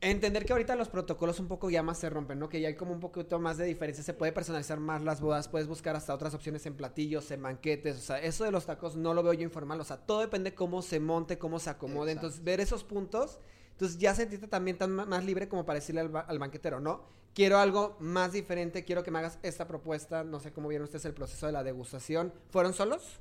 [0.00, 2.50] Entender que ahorita los protocolos un poco ya más se rompen, ¿no?
[2.50, 5.48] Que ya hay como un poquito más de diferencia, se puede personalizar más las bodas,
[5.48, 8.96] puedes buscar hasta otras opciones en platillos, en banquetes, o sea, eso de los tacos
[8.96, 12.12] no lo veo yo informal, o sea, todo depende cómo se monte, cómo se acomode,
[12.12, 12.26] Exacto.
[12.26, 13.38] entonces ver esos puntos,
[13.70, 17.04] entonces ya sentiste también tan más libre como para decirle al, ba- al banquetero, ¿no?
[17.32, 21.06] Quiero algo más diferente, quiero que me hagas esta propuesta, no sé cómo vieron ustedes
[21.06, 23.20] el proceso de la degustación, ¿fueron solos?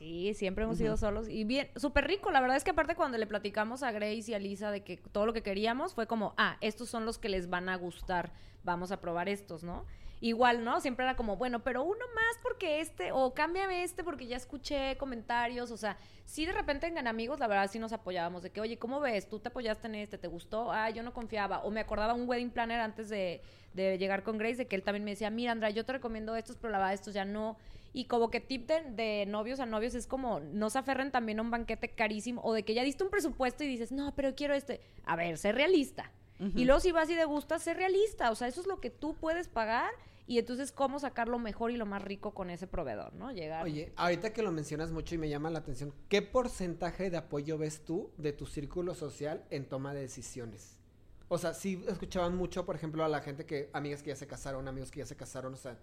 [0.00, 1.28] Sí, siempre hemos ido solos.
[1.28, 2.30] Y bien, súper rico.
[2.30, 4.96] La verdad es que aparte cuando le platicamos a Grace y a Lisa de que
[4.96, 8.32] todo lo que queríamos fue como, ah, estos son los que les van a gustar.
[8.64, 9.84] Vamos a probar estos, ¿no?
[10.22, 10.80] Igual, ¿no?
[10.80, 14.96] Siempre era como, bueno, pero uno más porque este, o cámbiame este porque ya escuché
[14.96, 15.70] comentarios.
[15.70, 18.78] O sea, sí de repente en amigos, la verdad sí nos apoyábamos de que, oye,
[18.78, 19.28] ¿cómo ves?
[19.28, 20.16] ¿Tú te apoyaste en este?
[20.16, 20.72] ¿Te gustó?
[20.72, 21.58] Ah, yo no confiaba.
[21.58, 23.42] O me acordaba un wedding planner antes de,
[23.74, 26.34] de llegar con Grace, de que él también me decía, mira, Andra, yo te recomiendo
[26.36, 27.58] estos, pero la verdad estos ya no.
[27.92, 31.40] Y como que tip de, de novios a novios es como, no se aferren también
[31.40, 34.34] a un banquete carísimo o de que ya diste un presupuesto y dices, no, pero
[34.34, 34.80] quiero este.
[35.04, 36.12] A ver, sé realista.
[36.54, 38.30] Y luego si vas y te gusta, sé realista.
[38.30, 39.92] O sea, eso es lo que tú puedes pagar
[40.30, 43.32] y entonces cómo sacar lo mejor y lo más rico con ese proveedor, ¿no?
[43.32, 43.64] Llegar.
[43.64, 47.58] Oye, ahorita que lo mencionas mucho y me llama la atención, ¿qué porcentaje de apoyo
[47.58, 50.78] ves tú de tu círculo social en toma de decisiones?
[51.26, 54.28] O sea, sí escuchaban mucho, por ejemplo, a la gente que, amigas que ya se
[54.28, 55.76] casaron, amigos que ya se casaron, o sea,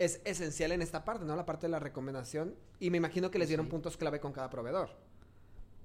[0.00, 1.36] es esencial en esta parte, ¿no?
[1.36, 2.54] La parte de la recomendación.
[2.80, 4.88] Y me imagino que les dieron puntos clave con cada proveedor.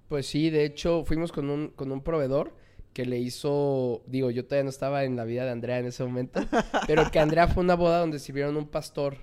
[0.08, 2.54] Pues sí, de hecho, fuimos con un, con un proveedor
[2.94, 6.04] que le hizo, digo, yo todavía no estaba en la vida de Andrea en ese
[6.04, 6.40] momento,
[6.88, 9.18] pero que Andrea fue a una boda donde sirvieron un pastor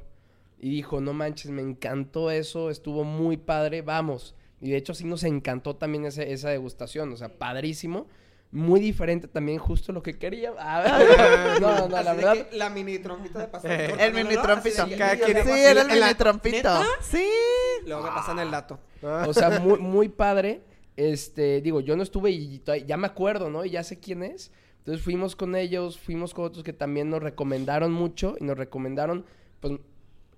[0.60, 4.34] y dijo, no manches, me encantó eso, estuvo muy padre, vamos.
[4.60, 8.06] Y de hecho sí nos encantó también ese- esa degustación, o sea, padrísimo.
[8.52, 10.52] Muy diferente también, justo lo que quería.
[10.58, 12.46] Ah, no, no, la Así verdad.
[12.52, 13.70] la mini trompita de pastor.
[13.72, 14.86] El El mini trompito.
[14.86, 16.70] Sí, era el mini trompito.
[17.00, 17.26] Sí.
[17.86, 18.78] Luego me pasan el dato.
[19.02, 19.24] Ah.
[19.26, 20.62] O sea, muy, muy padre.
[20.96, 23.64] Este, digo, yo no estuve y ya me acuerdo, ¿no?
[23.64, 24.52] Y ya sé quién es.
[24.78, 29.24] Entonces fuimos con ellos, fuimos con otros que también nos recomendaron mucho y nos recomendaron,
[29.60, 29.78] pues,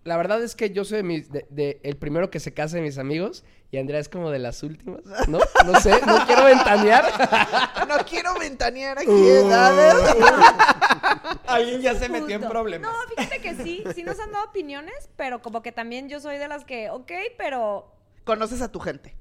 [0.04, 2.76] la verdad es que yo soy de, mis- de- de el primero que se casa
[2.76, 5.38] de mis amigos y Andrea es como de las últimas, ¿no?
[5.66, 7.04] No sé, no quiero ventanear.
[7.88, 9.48] No quiero ventanear aquí, Uh.
[9.50, 9.94] ¿sabes?
[11.46, 12.90] Alguien ya se metió en problemas.
[12.90, 16.38] No, fíjate que sí, sí nos han dado opiniones, pero como que también yo soy
[16.38, 17.92] de las que, ok, pero
[18.24, 19.14] Conoces a tu gente.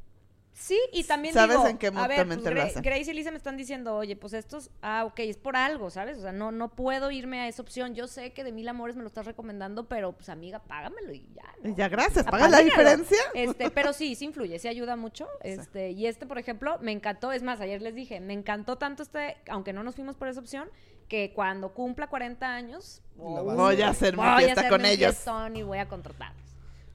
[0.54, 2.82] Sí, y también ¿Sabes digo, en qué a ver, pues, lo Gra- hacen?
[2.84, 6.18] Grace y Lisa me están diciendo, oye, pues estos, ah, ok, es por algo, ¿sabes?
[6.20, 7.95] O sea, no, no puedo irme a esa opción.
[7.95, 11.28] Yo sé que de mil amores me lo estás recomendando, pero pues amiga, págamelo y
[11.34, 11.43] ya.
[11.62, 11.70] ¿no?
[11.70, 12.26] Y Ya, gracias.
[12.26, 13.18] ¿Pagas la diferencia?
[13.34, 15.28] Este, pero sí, sí influye, sí ayuda mucho.
[15.41, 19.04] Este, y este, por ejemplo, me encantó, es más, ayer les dije, me encantó tanto
[19.04, 20.70] este, aunque no nos fuimos por esa opción,
[21.08, 24.16] que cuando cumpla 40 años, Voy a hacer.
[24.16, 25.16] voy a fiesta hacerme con un ellos.
[25.54, 26.53] y voy a contratarlos.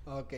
[0.09, 0.33] Ok.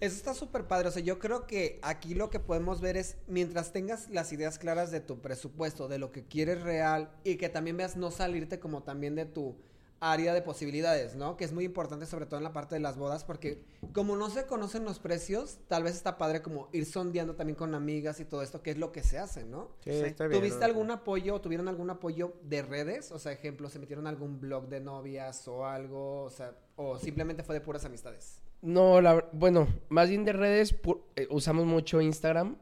[0.00, 0.88] Eso está súper padre.
[0.88, 4.58] O sea, yo creo que aquí lo que podemos ver es, mientras tengas las ideas
[4.58, 8.60] claras de tu presupuesto, de lo que quieres real, y que también veas no salirte
[8.60, 9.56] como también de tu
[10.00, 11.36] área de posibilidades, ¿no?
[11.36, 14.28] Que es muy importante, sobre todo en la parte de las bodas, porque como no
[14.28, 18.24] se conocen los precios, tal vez está padre como ir sondeando también con amigas y
[18.24, 19.70] todo esto, que es lo que se hace, ¿no?
[19.82, 20.66] Sí, está bien, ¿Tuviste ¿no?
[20.66, 23.12] algún apoyo o tuvieron algún apoyo de redes?
[23.12, 26.24] O sea, ejemplo, ¿se metieron algún blog de novias o algo?
[26.24, 28.42] O sea, o simplemente fue de puras amistades.
[28.64, 32.56] No, la, bueno, más bien de redes pu- eh, usamos mucho Instagram.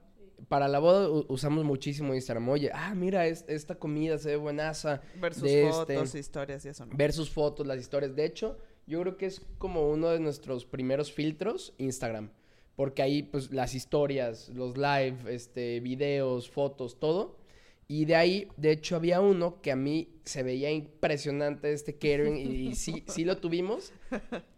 [0.48, 2.48] Para la boda u- usamos muchísimo Instagram.
[2.48, 5.00] Oye, ah, mira, es- esta comida se ve buenaza.
[5.20, 6.96] Ver sus de fotos, este, historias y eso, ¿no?
[6.96, 8.14] ver sus fotos, las historias.
[8.16, 12.30] De hecho, yo creo que es como uno de nuestros primeros filtros, Instagram.
[12.74, 17.38] Porque ahí, pues, las historias, los live, este, videos, fotos, todo.
[17.86, 22.36] Y de ahí, de hecho, había uno que a mí se veía impresionante este catering
[22.36, 23.92] y, y sí, sí lo tuvimos.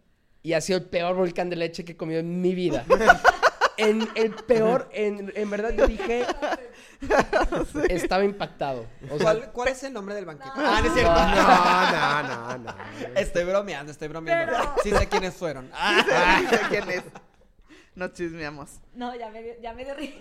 [0.45, 2.85] Y ha sido el peor volcán de leche que he comido en mi vida.
[3.77, 6.23] En el peor, en, en verdad yo dije,
[7.89, 8.85] estaba impactado.
[9.09, 10.51] O sea, ¿Cuál, cuál es el nombre del banquete?
[10.55, 11.13] Ah, no es No, cierto.
[11.15, 13.19] no, no, no.
[13.19, 14.53] Estoy bromeando, estoy bromeando.
[14.53, 15.69] Pero- Sí sé quiénes fueron.
[15.73, 17.03] Ah, quién es.
[17.95, 18.81] No chismeamos.
[18.93, 20.15] No, ya me, dio- ya me derrí.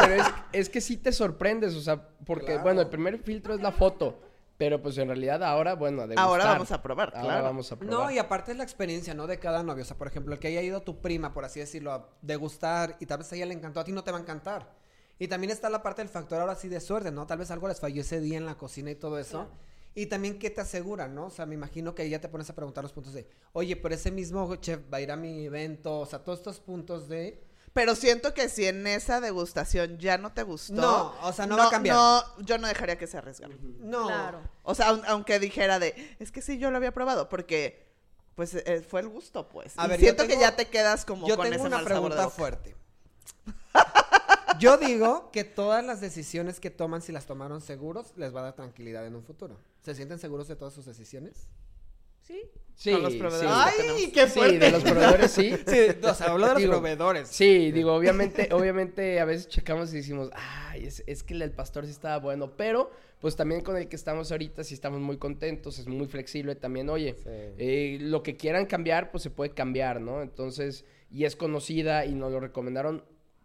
[0.00, 2.62] Pero es, es que sí te sorprendes, o sea, porque, Claro.
[2.62, 4.20] bueno, el primer filtro es la foto,
[4.58, 7.44] pero pues en realidad ahora, bueno, a Ahora vamos a probar, Ahora claro.
[7.44, 7.96] vamos a probar.
[7.96, 9.28] No, y aparte es la experiencia, ¿no?
[9.28, 9.84] De cada novio.
[9.84, 12.96] O sea, por ejemplo, el que haya ido tu prima, por así decirlo, a degustar
[12.98, 14.74] y tal vez a ella le encantó, a ti no te va a encantar.
[15.20, 17.24] Y también está la parte del factor ahora sí de suerte, ¿no?
[17.24, 19.48] Tal vez algo les falló ese día en la cocina y todo eso.
[19.94, 21.26] Y también qué te asegura, ¿no?
[21.26, 23.94] O sea, me imagino que ya te pones a preguntar los puntos de, oye, pero
[23.94, 27.44] ese mismo chef va a ir a mi evento, o sea, todos estos puntos de...
[27.78, 30.74] Pero siento que si en esa degustación ya no te gustó.
[30.74, 31.94] No, o sea, no va a cambiar.
[31.94, 33.54] No, yo no dejaría que se arriesgara.
[33.62, 34.06] No.
[34.08, 34.40] Claro.
[34.64, 37.86] O sea, aun- aunque dijera de, es que sí, yo lo había probado, porque
[38.34, 39.74] pues eh, fue el gusto, pues.
[39.78, 41.86] A Y ver, siento que ya te quedas como Yo con tengo ese una mal
[41.86, 42.76] sabor de pregunta fuerte.
[44.58, 48.42] Yo digo que todas las decisiones que toman, si las tomaron seguros, les va a
[48.42, 49.56] dar tranquilidad en un futuro.
[49.84, 51.46] ¿Se sienten seguros de todas sus decisiones?
[52.28, 52.42] Sí.
[52.74, 53.18] Sí, con los sí.
[53.18, 53.52] proveedores.
[53.52, 54.58] ¡Ay, qué Sí, fuerte!
[54.60, 55.50] de los proveedores sí.
[55.66, 57.28] Sí, o sea, hablo de los Digo, proveedores.
[57.28, 61.50] Sí, digo, obviamente, obviamente a veces checamos y decimos, ay, es, es que el del
[61.50, 65.16] pastor sí estaba bueno, pero pues también con el que estamos ahorita sí estamos muy
[65.16, 67.24] contentos, es muy flexible también, oye, Sí.
[67.26, 70.22] eh, lo que quieran cambiar, pues se puede cambiar, ¿no?
[70.22, 73.02] Entonces, y es conocida y nos lo recomendaron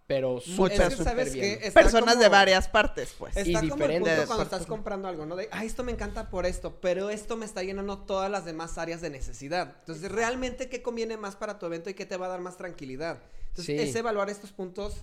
[0.07, 1.59] pero Es súper, que, súper ¿sabes bien.
[1.59, 1.67] qué?
[1.67, 3.35] Está Personas de varias partes, pues.
[3.37, 4.13] Está Y como el diferentes.
[4.15, 5.35] punto cuando estás comprando algo, ¿no?
[5.35, 8.77] De, ah, esto me encanta por esto, pero esto me está llenando todas las demás
[8.77, 9.75] áreas de necesidad.
[9.79, 12.57] Entonces, ¿realmente qué conviene más para tu evento y qué te va a dar más
[12.57, 13.19] tranquilidad?
[13.49, 13.89] Entonces, Sí.
[13.89, 14.95] es evaluar estos puntos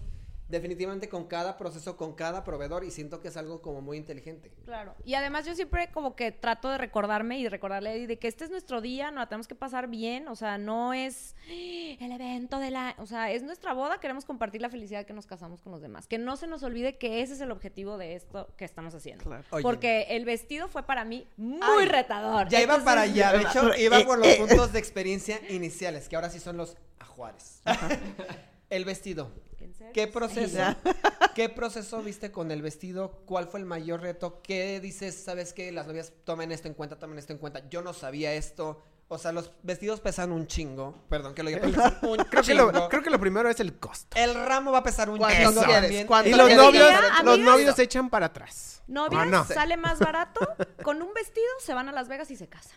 [0.50, 4.50] definitivamente con cada proceso, con cada proveedor y siento que es algo como muy inteligente.
[4.64, 4.94] Claro.
[5.04, 8.18] Y además yo siempre como que trato de recordarme y de recordarle a Eddie de
[8.18, 11.36] que este es nuestro día, no la tenemos que pasar bien, o sea, no es
[11.48, 15.26] el evento de la, o sea, es nuestra boda, queremos compartir la felicidad que nos
[15.26, 18.14] casamos con los demás, que no se nos olvide que ese es el objetivo de
[18.14, 19.24] esto que estamos haciendo.
[19.24, 19.44] Claro.
[19.50, 19.62] Oye.
[19.62, 22.48] Porque el vestido fue para mí muy Ay, retador.
[22.48, 26.08] Ya iba para allá, de hecho, Eh, iba por los eh, puntos de experiencia iniciales,
[26.08, 27.62] que ahora sí son los ajuares.
[28.70, 29.30] el vestido.
[29.92, 30.56] ¿Qué proceso?
[30.56, 30.76] Ya.
[31.34, 33.22] ¿Qué proceso viste con el vestido?
[33.26, 34.40] ¿Cuál fue el mayor reto?
[34.42, 35.14] ¿Qué dices?
[35.14, 35.72] ¿Sabes qué?
[35.72, 37.68] Las novias tomen esto en cuenta, tomen esto en cuenta.
[37.68, 38.82] Yo no sabía esto.
[39.12, 40.94] O sea, los vestidos pesan un chingo.
[41.08, 41.62] Perdón que lo diga,
[42.02, 42.70] un Creo que, chingo.
[42.70, 44.16] lo, creo que lo primero es el costo.
[44.16, 46.06] El ramo va a pesar un ¿Cuánto chingo también.
[46.06, 46.88] ¿Cuánto Y los novios,
[47.24, 48.82] los novios se echan para atrás.
[48.86, 49.44] Novias, ¿O no?
[49.44, 50.40] sale más barato,
[50.84, 52.76] con un vestido se van a Las Vegas y se casan.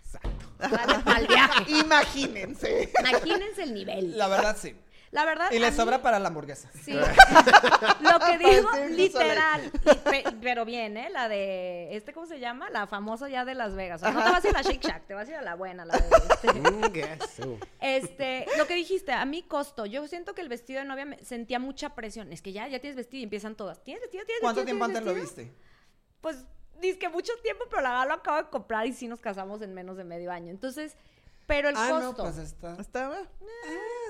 [1.06, 1.66] Al viaje.
[1.80, 2.92] Imagínense.
[3.00, 4.18] Imagínense el nivel.
[4.18, 4.76] La verdad, sí.
[5.14, 5.46] La verdad.
[5.52, 6.70] Y a le mí- sobra para la hamburguesa.
[6.84, 6.92] Sí.
[8.02, 9.72] Lo que digo, literal.
[10.12, 11.10] y pero bien, ¿eh?
[11.12, 11.96] La de.
[11.96, 12.70] ¿Este cómo se llama?
[12.72, 14.02] La famosa ya de Las Vegas.
[14.02, 15.38] O sea, no te vas a ir a la Shake Shack, te vas a ir
[15.38, 16.04] a la buena, la de.
[16.34, 16.54] Este,
[17.44, 19.86] Mm, este, lo que dijiste, a mi costo.
[19.86, 22.34] Yo siento que el vestido de novia me sentía mucha presión.
[22.34, 23.84] Es que ya, ya tienes vestido y empiezan todas.
[23.84, 24.26] ¿Tienes vestido?
[24.26, 24.66] ¿Tienes ¿Cuánto vestido?
[24.66, 25.54] tiempo antes ¿Tienes lo viste?
[26.22, 26.44] Pues,
[26.82, 29.62] dice que mucho tiempo, pero la verdad lo acabo de comprar y sí nos casamos
[29.62, 30.50] en menos de medio año.
[30.50, 30.96] Entonces,
[31.46, 32.24] pero el ah, no, costo.
[32.24, 32.76] pues está.
[32.80, 33.18] Estaba.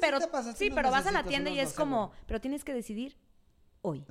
[0.01, 2.73] pero te pasaste sí, pero vas a la tienda y es como, pero tienes que
[2.73, 3.17] decidir
[3.81, 4.05] hoy,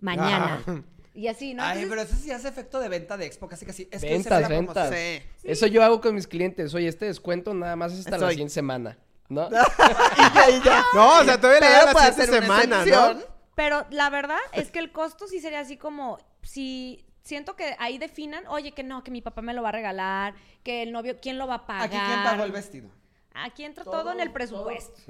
[0.00, 0.62] mañana.
[0.66, 0.82] Ah.
[1.14, 1.64] Y así, ¿no?
[1.64, 3.88] Ay, Entonces, pero eso sí hace efecto de venta de expo, casi casi.
[3.90, 4.88] Es que Ventas, la ventas.
[4.88, 5.22] promoción.
[5.36, 5.48] Sí.
[5.48, 6.72] Eso yo hago con mis clientes.
[6.74, 8.96] Oye, este descuento nada más es hasta Es la siguiente semana,
[9.28, 9.48] ¿no?
[9.50, 10.84] Y ya, y ya.
[10.94, 12.84] No, o sea, todavía le Pero da la siguiente semana.
[12.84, 13.20] ¿no?
[13.56, 17.98] Pero la verdad es que el costo sí sería así como si siento que ahí
[17.98, 21.18] definan, oye, que no, que mi papá me lo va a regalar, que el novio,
[21.20, 21.84] ¿quién lo va a pagar?
[21.84, 22.88] Aquí quién pagó el vestido.
[23.34, 25.00] Aquí entra todo, en el presupuesto.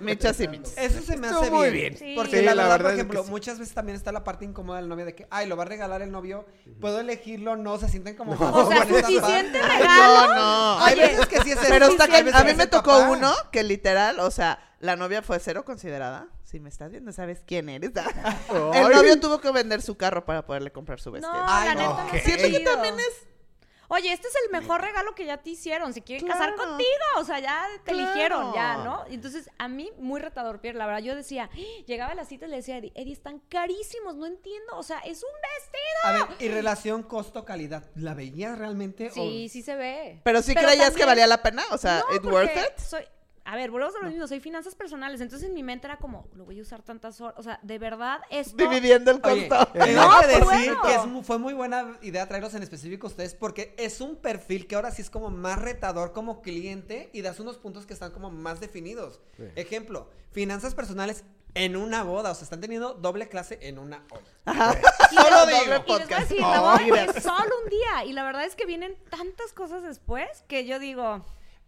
[0.00, 0.74] Michas y michas.
[0.76, 1.94] Eso se me Estuvo hace muy bien.
[1.94, 1.96] bien.
[1.96, 2.12] Sí.
[2.14, 3.30] Porque Sí, la, la verdad, verdad por es que ejemplo, sí.
[3.30, 5.66] muchas veces también está la parte incómoda del novio de que, ay, lo va a
[5.66, 6.46] regalar el novio,
[6.80, 8.32] puedo elegirlo, no, se sienten como...
[8.34, 10.26] O sea, suficiente regalo.
[10.28, 10.84] No, no.
[10.84, 13.10] Hay Oye, veces que sí es Pero está que a mí me tocó papá.
[13.10, 16.28] uno que literal, o sea, la novia fue cero considerada.
[16.46, 17.90] Si me estás viendo, sabes quién eres.
[18.74, 21.44] El novio tuvo que vender su carro para poderle comprar su No, vestido.
[21.44, 21.80] Ay, la no.
[22.04, 23.26] neta no Siento que también es.
[23.88, 25.92] Oye, este es el mejor regalo que ya te hicieron.
[25.92, 26.88] Se quieren casar contigo.
[27.18, 28.04] O sea, ya te Claro.
[28.10, 29.04] eligieron, ya, ¿no?
[29.08, 30.76] Entonces, a mí, muy retador, Pierre.
[30.78, 31.50] La verdad, yo decía,
[31.86, 34.76] llegaba a la cita y le decía a Eddie, Eddie, están carísimos, no entiendo.
[34.76, 36.02] O sea, es un vestido.
[36.04, 39.10] A ver, y relación costo-calidad, ¿la veías realmente?
[39.10, 40.20] Sí, sí se ve.
[40.24, 41.62] Pero sí creías que también- valía la pena.
[41.70, 42.78] O sea, No, ¿it worth it?
[42.78, 43.04] Soy,
[43.46, 45.20] a ver, volvemos a lo mismo, soy finanzas personales.
[45.20, 47.34] Entonces en mi mente era como, lo voy a usar tantas horas.
[47.38, 48.56] O sea, de verdad, esto.
[48.56, 49.66] Dividiendo el Oye, costo.
[49.72, 50.82] tengo No, que decir bueno.
[50.82, 54.66] que es fue muy buena idea traerlos en específico a ustedes porque es un perfil
[54.66, 58.10] que ahora sí es como más retador como cliente y das unos puntos que están
[58.12, 59.20] como más definidos.
[59.54, 61.24] Ejemplo, finanzas personales
[61.54, 64.24] en una boda, o sea, están teniendo doble clase en una hora.
[65.14, 65.96] Solo digo.
[66.18, 68.04] Decir, Oh, la boda solo un día.
[68.04, 71.24] Y la verdad es que vienen tantas cosas después que yo digo,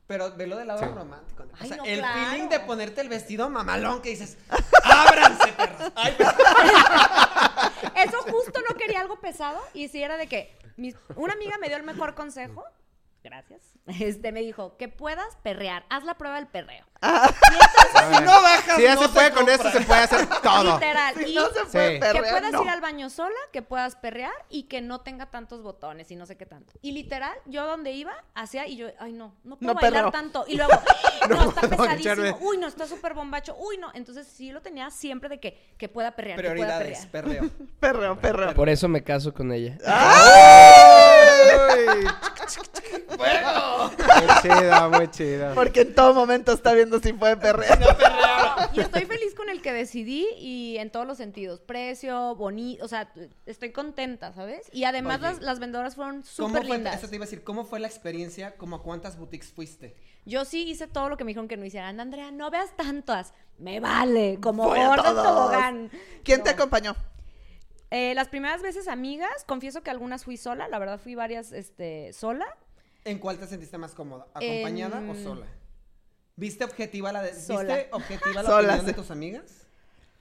[0.08, 1.44] Pero velo del lado romántico.
[1.44, 2.30] O Ay, sea, no, el claro.
[2.30, 4.38] feeling de ponerte el vestido mamalón que dices,
[4.82, 5.92] ábranse, perros.
[5.94, 6.16] Ay,
[7.94, 9.60] eso justo no quería algo pesado.
[9.74, 12.64] Y si era de que mis- una amiga me dio el mejor consejo.
[13.22, 13.60] Gracias.
[14.00, 15.84] Este me dijo que puedas perrear.
[15.90, 16.86] Haz la prueba del perreo.
[17.00, 20.74] Si no bajas, Si ya no se puede con eso, se puede hacer todo.
[20.74, 21.14] Literal.
[21.14, 22.00] Si y no se puede Sí.
[22.00, 22.62] perrear, que puedas no.
[22.64, 26.26] ir al baño sola, que puedas perrear y que no tenga tantos botones y no
[26.26, 26.72] sé qué tanto.
[26.82, 30.44] Y literal, yo donde iba, hacía y yo, ay no, no puedo No bailar tanto.
[30.48, 30.72] Y luego,
[31.28, 32.38] no, está pesadísimo.
[32.40, 33.56] Uy, no, está súper bombacho.
[33.58, 33.90] Uy, no.
[33.94, 37.38] Entonces sí lo tenía siempre de que, que pueda perrear, que pueda Prioridades, perrear.
[37.48, 37.68] perreo.
[37.80, 38.54] Perreo, perreo.
[38.54, 39.78] Por eso me caso con ella.
[39.86, 42.04] Ay.
[43.18, 45.54] Muy chido, muy chido.
[45.54, 46.72] Porque en todo momento está
[47.02, 47.78] si puede perrear.
[48.72, 51.60] Y estoy feliz con el que decidí y en todos los sentidos.
[51.60, 53.12] Precio, bonito, o sea,
[53.46, 54.68] estoy contenta, ¿sabes?
[54.72, 55.28] Y además Oye.
[55.28, 56.96] las, las vendedoras fueron ¿Cómo súper fue, lindas.
[56.96, 58.56] eso te iba a decir, ¿cómo fue la experiencia?
[58.56, 59.96] ¿Cómo a cuántas boutiques fuiste?
[60.24, 61.88] Yo sí hice todo lo que me dijeron que no hiciera.
[61.88, 63.32] Anda, Andrea, no veas tantas.
[63.58, 65.24] Me vale, como todos.
[65.24, 65.90] tobogán.
[66.22, 66.94] ¿Quién te acompañó?
[67.90, 72.12] Eh, las primeras veces amigas, confieso que algunas fui sola, la verdad fui varias este,
[72.12, 72.46] sola.
[73.04, 74.26] ¿En cuál te sentiste más cómoda?
[74.34, 75.46] ¿Acompañada o sola?
[76.38, 77.74] ¿Viste objetiva la de, Sola.
[77.74, 79.66] ¿viste objetiva la Sola, opinión de tus amigas?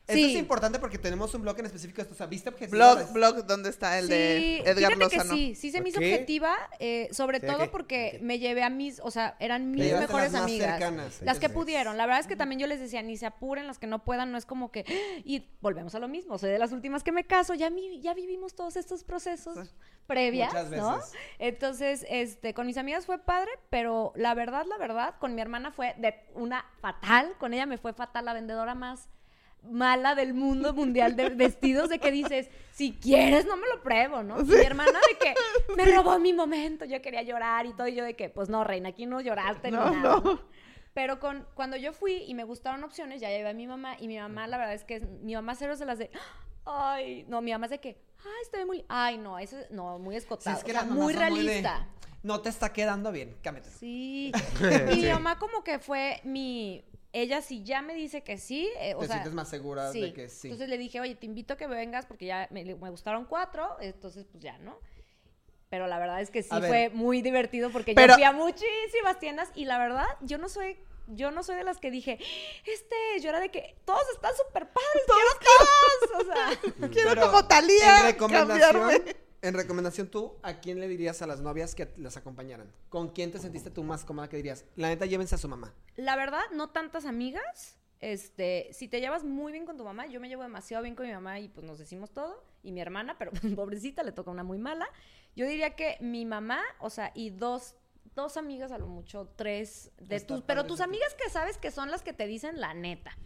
[0.08, 0.38] Esto es Sí.
[0.38, 2.14] importante porque tenemos un blog en específico esto.
[2.14, 2.96] O sea, ¿viste objetivos?
[2.96, 5.34] Blog, blog, ¿dónde está el sí, de Edgar fíjate que Lozano?
[5.36, 9.02] sí, sí se me hizo objetiva, eh, sobre Sí, todo porque me llevé a mis,
[9.02, 10.70] o sea, eran mis mejores las más amigas.
[10.80, 11.22] cercanas.
[11.22, 11.98] Las que pudieron.
[11.98, 14.32] La verdad es que también yo les decía, ni se apuren, las que no puedan,
[14.32, 14.86] no es como que.
[15.26, 16.38] Y volvemos a lo mismo.
[16.38, 19.74] Soy de las últimas que me caso, ya, mi- ya vivimos todos estos procesos Sí.
[20.08, 20.96] previas, Muchas ¿no?
[20.96, 21.12] veces.
[21.38, 25.72] Entonces, este, con mis amigas fue padre, pero la verdad, la verdad, con mi hermana
[25.72, 27.34] fue de una fatal.
[27.40, 29.10] Con ella me fue fatal, la vendedora más
[29.72, 34.24] mala del mundo mundial de vestidos de que dices, si quieres no me lo pruebo,
[34.24, 34.38] ¿no?
[34.38, 35.34] Mi hermana de que
[35.76, 38.64] me robó mi momento, yo quería llorar y todo, y yo de que, pues no,
[38.64, 40.22] reina, aquí no lloraste ni No, nada.
[40.24, 40.42] no.
[40.94, 44.08] Pero con, cuando yo fui y me gustaron opciones, ya llevé a mi mamá, y
[44.08, 46.10] mi mamá, la verdad es que es- mi mamá cero es de las de,
[46.66, 50.00] ay, no, mi mamá es de que, ay, estoy muy, ay, no, eso, es- no,
[50.00, 51.88] muy Sí, escotado, es que o sea, las mamás muy de, realista.
[52.24, 53.70] no te está quedando bien, cámbiate.
[53.70, 54.32] Sí.
[54.92, 56.84] Y mi mamá como que fue mi...
[57.14, 59.16] Ella si ya me dice que sí, eh, o Te sea...
[59.18, 60.48] sientes más segura de que sí.
[60.50, 63.78] Entonces le dije, oye, te invito a que vengas porque ya me, me gustaron cuatro,
[63.80, 64.78] entonces pues ya, ¿no?
[65.70, 66.70] Pero la verdad es que sí A ver.
[66.70, 70.50] fue muy divertido porque Pero- yo fui a muchísimas tiendas y la verdad, yo no
[70.50, 70.78] soy...
[71.10, 72.20] Yo no soy de las que dije,
[72.66, 76.22] este, yo era de que todos están súper padres, quiero todos.
[76.22, 79.16] O sea, Quiero Pero, como Talía En recomendación, cambiarme.
[79.48, 82.72] En recomendación tú, ¿a quién le dirías a las novias que las acompañaran?
[82.90, 84.66] ¿Con quién te sentiste tú más cómoda que dirías?
[84.76, 85.74] La neta, llévense a su mamá.
[85.96, 87.78] la verdad, no tantas amigas.
[88.00, 91.08] Este, si te llevas muy bien con tu mamá, yo me llevo demasiado bien con
[91.08, 92.44] mi mamá y pues nos decimos todo.
[92.62, 94.88] Y mi hermana, pero pobrecita, le toca una muy mala.
[95.36, 97.76] Yo diría que mi mamá, o sea, y dos,
[98.16, 101.72] dos amigas a lo mucho, tres de Está tus, pero tus amigas que sabes que
[101.72, 103.18] son las que te dicen la neta.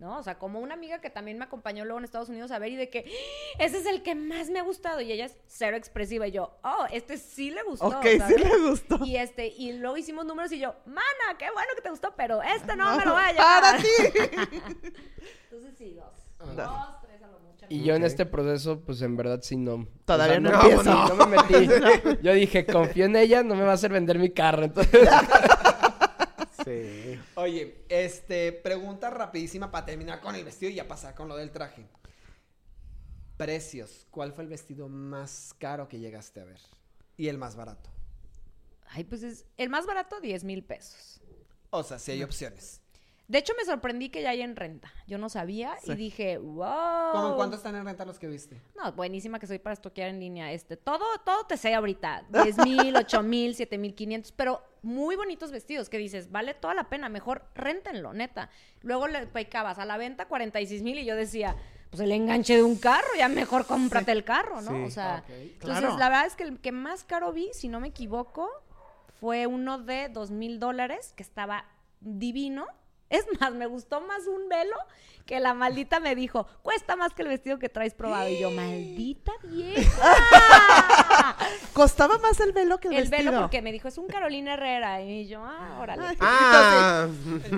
[0.00, 0.18] ¿No?
[0.18, 2.72] O sea, como una amiga que también me acompañó luego en Estados Unidos a ver
[2.72, 3.62] y de que "¡Ah!
[3.64, 6.58] ese es el que más me ha gustado y ella es cero expresiva y yo,
[6.64, 7.86] oh, este sí le gustó.
[7.88, 8.98] Ok, sí le gustó.
[9.04, 12.42] Y este, y luego hicimos números y yo, mana, qué bueno que te gustó, pero
[12.42, 13.38] este no, me lo No, vaya.
[13.38, 13.88] para ti.
[15.50, 16.56] Entonces sí, dos.
[16.56, 17.66] Dos, tres a lo mucho.
[17.68, 19.86] Y yo en este proceso, pues en verdad sí no.
[20.06, 20.82] Todavía O sea, no no, empiezo.
[20.84, 21.68] no, no me metí.
[22.22, 24.64] Yo dije, confío en ella, no me va a hacer vender mi carro.
[24.64, 25.06] Entonces,
[26.70, 27.20] Sí.
[27.34, 31.50] Oye, este, pregunta rapidísima para terminar con el vestido y ya pasar con lo del
[31.50, 31.86] traje.
[33.36, 34.06] Precios.
[34.10, 36.60] ¿Cuál fue el vestido más caro que llegaste a ver?
[37.16, 37.90] Y el más barato.
[38.88, 41.20] Ay, pues es el más barato, 10 mil pesos.
[41.70, 42.79] O sea, si hay opciones.
[43.30, 44.92] De hecho, me sorprendí que ya hay en renta.
[45.06, 45.92] Yo no sabía Sí.
[45.92, 47.12] y dije, wow.
[47.12, 48.60] ¿Cómo en cuánto están en renta los que viste?
[48.74, 50.50] No, buenísima que soy para estoquear en línea.
[50.50, 52.24] Este, todo, todo te sé ahorita.
[52.28, 56.74] 10 mil, 8 mil, 7 mil 500, pero muy bonitos vestidos que dices, vale toda
[56.74, 58.50] la pena, mejor réntenlo, neta.
[58.80, 61.54] Luego le pecabas a la venta 46 mil y yo decía,
[61.90, 64.72] pues el enganche de un carro, ya mejor cómprate el carro, ¿no?
[64.72, 64.82] Sí.
[64.82, 65.98] O sea, entonces claro.
[65.98, 68.50] la verdad es que el que más caro vi, si no me equivoco,
[69.20, 71.66] fue uno de 2 mil dólares que estaba
[72.00, 72.66] divino.
[73.10, 74.76] Es más, me gustó más un velo
[75.26, 78.28] que la maldita me dijo, cuesta más que el vestido que traes probado.
[78.28, 81.36] Y yo, maldita vieja.
[81.72, 83.30] Costaba más el velo que el, el vestido.
[83.32, 85.02] velo porque me dijo, es un Carolina Herrera.
[85.02, 86.02] Y yo, ah, órale.
[86.20, 87.08] Ah,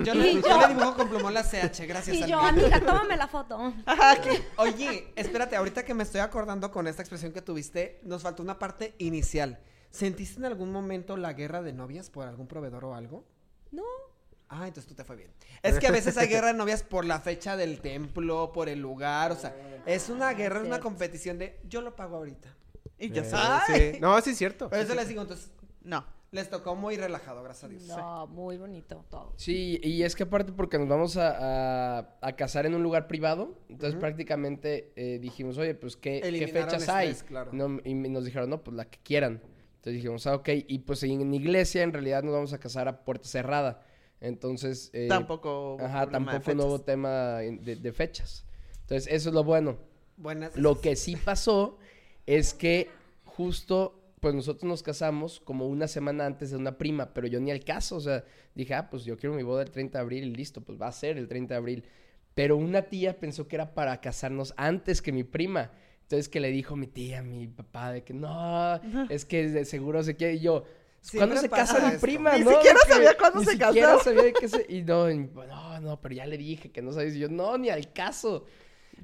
[0.03, 2.39] Yo Y le, yo yo- le dibujo con plumón la CH, gracias Y yo, mío.
[2.39, 3.73] amiga, tómame la foto.
[3.85, 4.17] Ajá,
[4.57, 8.59] Oye, espérate, ahorita que me estoy acordando con esta expresión que tuviste, nos faltó una
[8.59, 9.59] parte inicial.
[9.89, 13.25] ¿Sentiste en algún momento la guerra de novias por algún proveedor o algo?
[13.71, 13.83] No.
[14.49, 15.31] Ah, entonces tú te fue bien.
[15.63, 18.79] Es que a veces hay guerra de novias por la fecha del templo, por el
[18.79, 22.53] lugar, o sea, es una guerra, es una competición de yo lo pago ahorita.
[22.99, 23.93] Y sé.
[23.93, 23.99] sí.
[23.99, 24.69] No, sí es cierto.
[24.69, 26.05] Por eso les digo, entonces, No.
[26.31, 27.83] les tocó muy relajado, gracias a Dios.
[27.87, 29.33] No, muy bonito todo.
[29.37, 33.07] sí, y es que aparte porque nos vamos a, a- a casar en un lugar
[33.07, 34.01] privado, entonces Ujú.
[34.01, 37.09] prácticamente eh, dijimos, oye, pues ¿qué, qué fechas hay?
[37.09, 37.51] estrés, claro.
[37.53, 39.41] No, y nos dijeron, no, pues la que quieran.
[39.75, 43.03] Entonces dijimos, ah, ok, y pues en iglesia en realidad nos vamos a casar a
[43.03, 43.81] puerta cerrada.
[44.23, 44.89] Entonces...
[44.93, 45.75] eh, tampoco.
[45.75, 48.45] hubo Ajá, tampoco no hubo tema de fechas.
[48.81, 49.77] Entonces, eso es lo bueno.
[50.17, 50.55] Buenas.
[50.55, 51.77] Lo que sí pasó
[52.25, 52.89] es que
[53.25, 57.51] justo, pues nosotros nos casamos como una semana antes de una prima, pero yo ni
[57.51, 58.23] al caso, o sea,
[58.55, 60.87] dije, ah, pues yo quiero mi boda el 30 de abril y listo, pues va
[60.87, 61.83] a ser el 30 de abril.
[62.33, 65.71] Pero una tía pensó que era para casarnos antes que mi prima.
[66.03, 70.03] Entonces que le dijo mi tía, mi papá, de que no, es que de seguro
[70.03, 70.35] se quiere.
[70.35, 70.63] Y yo,
[71.15, 72.01] ¿cuándo se casa mi esto.
[72.01, 72.33] prima?
[72.37, 72.51] Ni no?
[72.51, 74.03] siquiera que sabía cuándo ni se siquiera casaba.
[74.03, 74.65] sabía de qué se...
[74.69, 77.15] Y no, no, no, pero ya le dije que no sabes.
[77.15, 78.45] Y yo, no, ni al caso.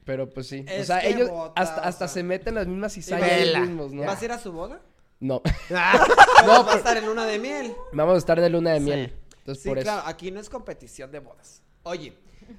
[0.06, 0.66] Pero pues sí.
[0.80, 2.14] o sea, ellos bota, hasta, o hasta sea.
[2.16, 4.04] se meten las mismas cizañas ellos mismos, ¿no?
[4.04, 4.82] ¿Vas a ir a su boda?
[5.20, 5.42] No.
[6.46, 7.76] No, va a estar en luna de miel.
[7.92, 9.08] Vamos a estar de luna de miel.
[9.10, 9.36] Sí.
[9.40, 10.08] Entonces, Sí, por claro, eso.
[10.10, 11.62] aquí no es competición de bodas.
[11.84, 12.14] Oye,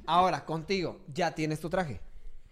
[0.07, 2.01] ahora contigo, ¿ya tienes tu traje?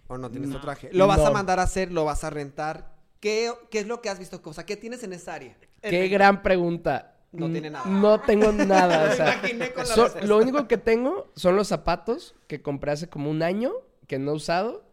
[0.06, 0.88] ¿O no tienes tu traje?
[0.92, 1.92] ¿Lo vas a mandar a hacer?
[1.92, 2.97] ¿Lo vas a rentar?
[3.20, 4.40] ¿Qué, qué es lo que has visto?
[4.44, 5.56] O sea, ¿qué tienes en esa área?
[5.82, 7.14] Qué gran pregunta.
[7.32, 7.84] No tiene nada.
[7.86, 9.10] No tengo nada.
[9.12, 13.42] o sea, so- lo único que tengo son los zapatos que compré hace como un
[13.42, 13.72] año,
[14.06, 14.84] que no he usado,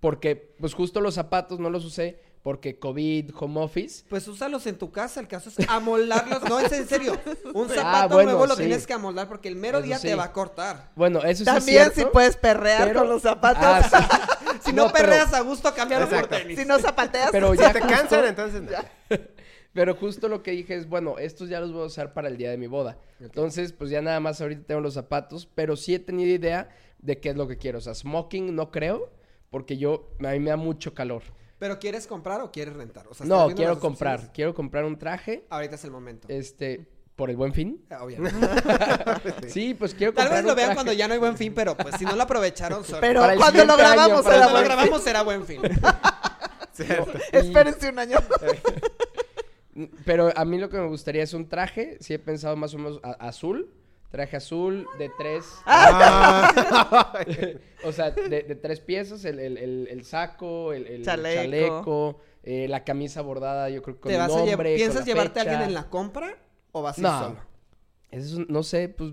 [0.00, 4.06] porque pues justo los zapatos no los usé porque COVID, home office.
[4.08, 6.42] Pues úsalos en tu casa, el caso es amoldarlos.
[6.48, 7.12] No, es en serio.
[7.52, 8.62] Un zapato Ah, bueno, nuevo lo sí.
[8.62, 10.08] tienes que amoldar porque el mero Eso día sí.
[10.08, 10.90] te va a cortar.
[10.96, 12.00] Bueno, eso sí es También cierto.
[12.00, 13.62] si puedes perrear pero- con los zapatos.
[13.62, 13.82] Ah,
[14.40, 14.48] sí.
[14.64, 16.58] Si no, No, pero- perreas a gusto, cámbialo por tenis.
[16.58, 17.28] si no zapateas.
[17.32, 18.70] Pero Si ya te justo- cansan, entonces no.
[19.74, 22.38] Pero justo lo que dije es, bueno, estos ya los voy a usar para el
[22.38, 22.96] día de mi boda.
[23.20, 27.20] Entonces, pues ya nada más ahorita tengo los zapatos, pero sí he tenido idea de
[27.20, 27.76] qué es lo que quiero.
[27.76, 29.10] O sea, smoking no creo,
[29.50, 31.22] porque yo, a mí me da mucho calor.
[31.58, 33.06] ¿Pero quieres comprar o quieres rentar?
[33.08, 34.14] O sea, ¿estás No, quiero comprar.
[34.16, 34.34] opciones?
[34.34, 36.28] Quiero comprar un traje, Ahorita es el momento.
[36.30, 36.86] este,
[37.16, 37.84] por el buen fin.
[37.90, 38.38] Ah, Obviamente.
[39.48, 40.74] Sí, pues quiero Tal comprar vez lo vean traje.
[40.76, 43.00] cuando ya no hay buen fin, pero pues si no lo aprovecharon, sorry.
[43.00, 45.60] Pero Para cuando lo año, grabamos para era cuando lo grabamos será buen fin.
[46.72, 47.18] Cierto.
[47.32, 48.18] Y- Espérense un año.
[50.04, 52.78] Pero a mí lo que me gustaría es un traje, sí he pensado más o
[52.78, 53.70] menos a- azul,
[54.10, 57.12] traje azul de tres, Ah.
[57.84, 61.42] o sea, de, de tres piezas, el, el- el- el saco, el, el Chaleco.
[61.42, 64.74] chaleco, eh, la camisa bordada, yo creo que con ¿Te mi vas a llevar, con
[64.76, 66.36] ¿Piensas la llevarte a alguien en la compra
[66.72, 67.18] o vas a ir No.
[67.20, 67.48] solo?
[68.10, 69.12] Eso es un- no sé, pues,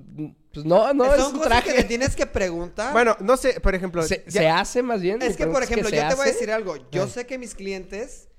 [0.53, 1.73] pues no, no, Son es un cosas que traje.
[1.73, 2.93] te tienes que preguntar.
[2.93, 4.01] Bueno, no sé, por ejemplo.
[4.03, 5.21] Se, ya- se hace más bien.
[5.21, 6.77] es que, por ejemplo, ¿se yo te voy a decir algo.
[6.91, 7.07] Yo Ah.
[7.07, 8.29] sé que mis clientes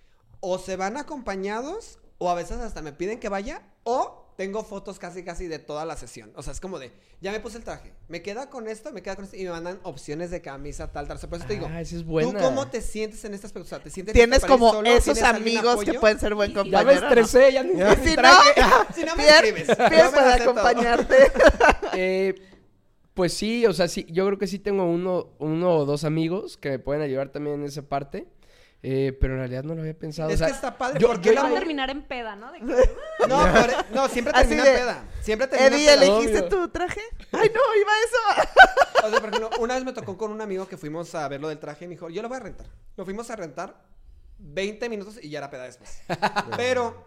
[0.41, 4.99] o se van acompañados o a veces hasta me piden que vaya o tengo fotos
[4.99, 6.31] casi casi de toda la sesión.
[6.37, 9.03] O sea, es como de, ya me puse el traje, me queda con esto, me
[9.03, 11.17] queda con esto y me mandan opciones de camisa, tal, tal.
[11.17, 12.39] O sea, por eso te digo, Ah, esa es buena.
[12.39, 13.73] ¿tú cómo te sientes en estas preguntas?
[13.73, 14.89] O sea, ¿te sientes Tienes para como solo?
[14.89, 17.01] esos ¿Tienes alguien amigos que pueden ser buen Ya me compañero.
[17.01, 17.07] ¿no?
[17.09, 18.61] estresé, ya ni ni Si no, traje.
[18.95, 19.67] Si no me escribes,
[20.13, 20.21] todo.
[20.51, 21.17] acompañarte.
[21.99, 22.35] Eh,
[23.15, 26.59] pues sí, o sea, sí, yo creo que sí tengo uno, uno o dos amigos
[26.59, 28.27] que me pueden ayudar también en esa parte.
[28.89, 30.29] Eh, pero en realidad no lo había pensado.
[30.31, 32.53] Es o sea, que está padre yo- porque yo la a terminar en peda, ¿no?
[32.53, 32.67] De que-
[33.29, 33.45] No,
[33.93, 35.05] no, siempre termina de, peda.
[35.23, 36.05] Siempre termina Eddie, peda.
[36.07, 36.49] ¿elegiste Obvio.
[36.49, 37.01] tu traje?
[37.33, 38.53] Ay, no, iba eso.
[39.07, 41.41] O sea, por ejemplo, una vez me tocó con un amigo que fuimos a ver
[41.41, 42.67] lo del traje y me dijo, yo lo voy a rentar.
[42.97, 43.77] Lo fuimos a rentar
[44.39, 46.01] 20 minutos y ya era peda después.
[46.57, 47.07] Pero,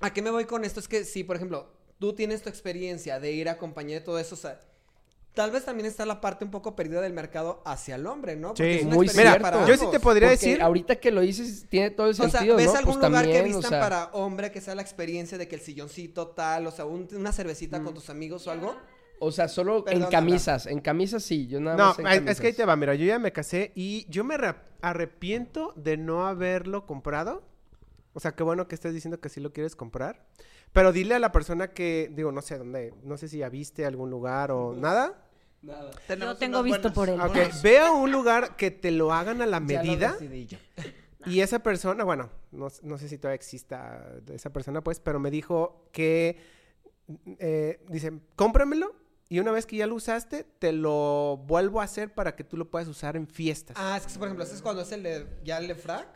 [0.00, 0.80] ¿a qué me voy con esto?
[0.80, 4.18] Es que si, por ejemplo, tú tienes tu experiencia de ir a acompañar de todo
[4.18, 4.60] eso, o sea,
[5.34, 8.54] tal vez también está la parte un poco perdida del mercado hacia el hombre, ¿no?
[8.56, 9.58] Sí, es una muy experiencia cierto.
[9.58, 10.62] para Yo sí te podría porque decir.
[10.62, 12.78] ahorita que lo dices tiene todo el O sea, sentido, ¿ves ¿no?
[12.78, 15.56] algún Pues lugar que o vistan sea, para hombre que sea la experiencia de que
[15.56, 17.84] el silloncito tal, o sea, un- una cervecita Mm.
[17.84, 18.74] con tus amigos o algo?
[19.20, 22.40] o sea, solo Perdón, en camisas, en camisas sí, yo nada No, más ay, es
[22.40, 22.76] que ahí te va.
[22.76, 27.42] Mira, yo ya me casé y yo me arrep- arrepiento de no haberlo comprado.
[28.12, 30.24] O sea, qué bueno que estés diciendo que sí lo quieres comprar.
[30.72, 33.86] Pero dile a la persona que, digo, no sé dónde, no sé si ya viste
[33.86, 35.23] algún lugar o nada.
[36.18, 37.20] Yo tengo visto por él.
[37.20, 40.12] Ok, ve a un lugar que te lo hagan a la Ya lo medida.
[40.12, 40.58] decidí yo.
[41.26, 45.30] Y esa persona, bueno, no, no sé si todavía exista esa persona, pues, pero me
[45.30, 46.38] dijo que,
[47.38, 48.94] eh, dice, cómpramelo
[49.30, 52.56] y una vez que ya lo usaste, te lo vuelvo a hacer para que tú
[52.58, 53.74] lo puedas usar en fiestas.
[53.80, 56.06] Ah, es que, por ejemplo, ese es cuando es el de, ya el de frac.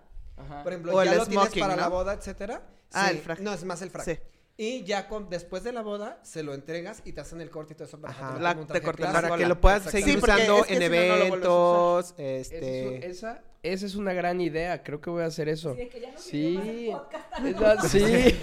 [0.62, 1.80] Por ejemplo, O ya el lo tienes smoking, para ¿no?
[1.82, 2.62] la boda, etcétera.
[2.92, 3.16] Ah, Sí.
[3.16, 3.40] el frac.
[3.40, 4.04] No, es más el frac.
[4.04, 4.18] Sí.
[4.60, 7.74] Y ya con, después de la boda, se lo entregas y te hacen el corte
[7.74, 8.38] y todo eso para Ajá.
[8.40, 12.22] La- te para que lo puedas seguir Sí, usando es que en no, eventos, Esa
[12.24, 12.88] es, este...
[12.88, 15.74] un- esa, esa es una gran idea, creo que voy a hacer eso.
[15.74, 18.34] de que ya no Sí, podcast sí.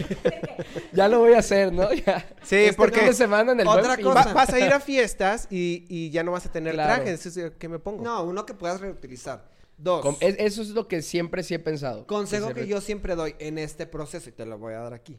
[0.93, 1.91] ya lo voy a hacer, ¿no?
[1.93, 2.26] Ya.
[2.43, 4.26] Sí, Este porque- semana en el Otra cosa.
[4.28, 6.95] Va- vas a ir a fiestas y, y ya no vas a tener Claro.
[6.95, 7.11] traje.
[7.11, 8.01] Entonces, ¿qué me pongo?
[8.03, 9.49] No, uno que puedas reutilizar.
[9.78, 10.01] Dos.
[10.01, 12.07] Com- es- eso es lo que siempre sí he pensado.
[12.07, 14.93] Consejo se que yo siempre doy en este proceso, y te lo voy a dar
[14.93, 15.18] aquí.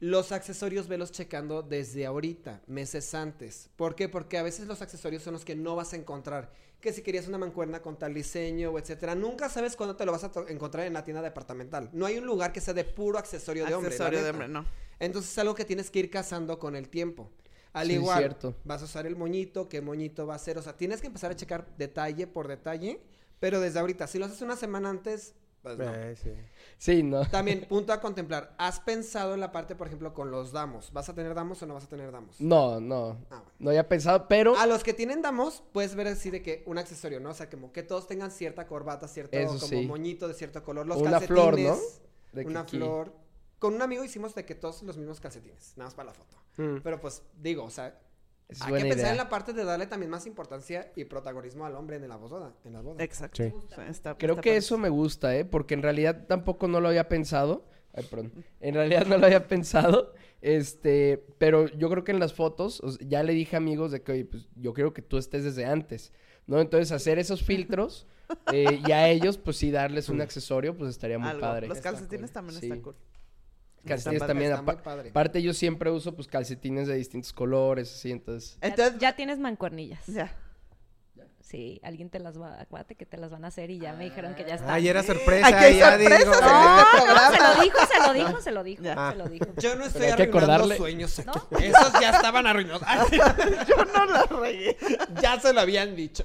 [0.00, 3.68] Los accesorios velos checando desde ahorita, meses antes.
[3.74, 4.08] ¿Por qué?
[4.08, 6.52] Porque a veces los accesorios son los que no vas a encontrar.
[6.80, 10.12] Que si querías una mancuerna con tal diseño o etcétera, nunca sabes cuándo te lo
[10.12, 11.90] vas a encontrar en la tienda departamental.
[11.92, 13.88] No hay un lugar que sea de puro accesorio de hombre.
[13.92, 14.64] Accesorio de hombre, no.
[15.00, 17.32] Entonces es algo que tienes que ir cazando con el tiempo.
[17.72, 18.56] Al Sí, igual, cierto.
[18.64, 20.58] vas a usar el moñito, qué moñito va a ser.
[20.58, 23.00] O sea, tienes que empezar a checar detalle por detalle,
[23.40, 24.06] pero desde ahorita.
[24.06, 25.92] Si lo haces una semana antes, pues no.
[25.92, 26.30] Eh, sí.
[26.78, 27.24] Sí, no.
[27.28, 28.54] También, punto a contemplar.
[28.56, 30.92] ¿Has pensado en la parte, por ejemplo, con los damos?
[30.92, 32.40] ¿Vas a tener damos o no vas a tener damos?
[32.40, 33.18] No, no.
[33.30, 33.52] Ah, bueno.
[33.58, 36.78] No había pensado, pero A los que tienen damos, puedes ver así de que un
[36.78, 37.30] accesorio, ¿no?
[37.30, 39.86] O sea, como que todos tengan cierta corbata, cierto Eso como sí.
[39.86, 40.86] moñito de cierto color.
[40.86, 41.76] Los Una flor, ¿no?
[42.32, 43.12] De una flor.
[43.58, 46.36] Con un amigo hicimos de que todos los mismos calcetines, nada más para la foto.
[46.58, 46.80] Mm.
[46.84, 47.98] Pero pues, digo, o sea,
[48.48, 49.10] Es hay que pensar idea.
[49.10, 52.54] en la parte de darle también más importancia y protagonismo al hombre en la boda.
[52.64, 52.74] En.
[53.00, 53.42] Exacto.
[53.42, 53.50] Sí.
[53.50, 55.44] Sí, está- Creo está que eso me gusta, ¿eh?
[55.44, 57.66] Porque en realidad tampoco no lo había pensado.
[57.92, 58.32] Ay, perdón.
[58.60, 60.14] En realidad no lo había pensado.
[60.40, 63.90] Este, pero yo creo que en las fotos, o sea, ya le dije a amigos
[63.90, 66.12] de que, oye, pues yo quiero que tú estés desde antes,
[66.46, 66.60] ¿no?
[66.60, 68.06] Entonces hacer esos filtros
[68.52, 71.40] eh, y a ellos, pues sí, darles un accesorio, pues estaría muy Algo.
[71.42, 71.66] padre.
[71.66, 72.34] Los calcetines cool.
[72.34, 72.66] también Sí.
[72.66, 72.94] están cool.
[73.86, 74.50] Calcetines Está también.
[74.50, 75.10] está apa- muy padre.
[75.10, 78.58] Aparte yo siempre uso, pues, calcetines de distintos colores, así, entonces...
[78.60, 80.06] Ya- Entonces, ya tienes mancuernillas.
[80.06, 80.30] ya.
[81.48, 84.04] Sí, alguien te las va, acuérdate que te las van a hacer y ya me
[84.04, 84.74] dijeron que ya está.
[84.74, 85.46] Ay, era sorpresa.
[85.46, 88.12] Aquí hay ya sorpresas digo, en ah, este No, no, se lo dijo, se lo
[88.12, 89.10] dijo, se lo dijo, Ya.
[89.12, 89.46] se lo dijo.
[89.56, 90.76] Yo no estoy arruinando acordarle.
[90.76, 91.22] sueños.
[91.24, 91.32] ¿No?
[91.58, 92.82] Esos ya estaban arruinados.
[92.86, 93.18] Ay,
[93.66, 94.76] Yo no la regué.
[95.22, 96.22] ya se lo habían dicho.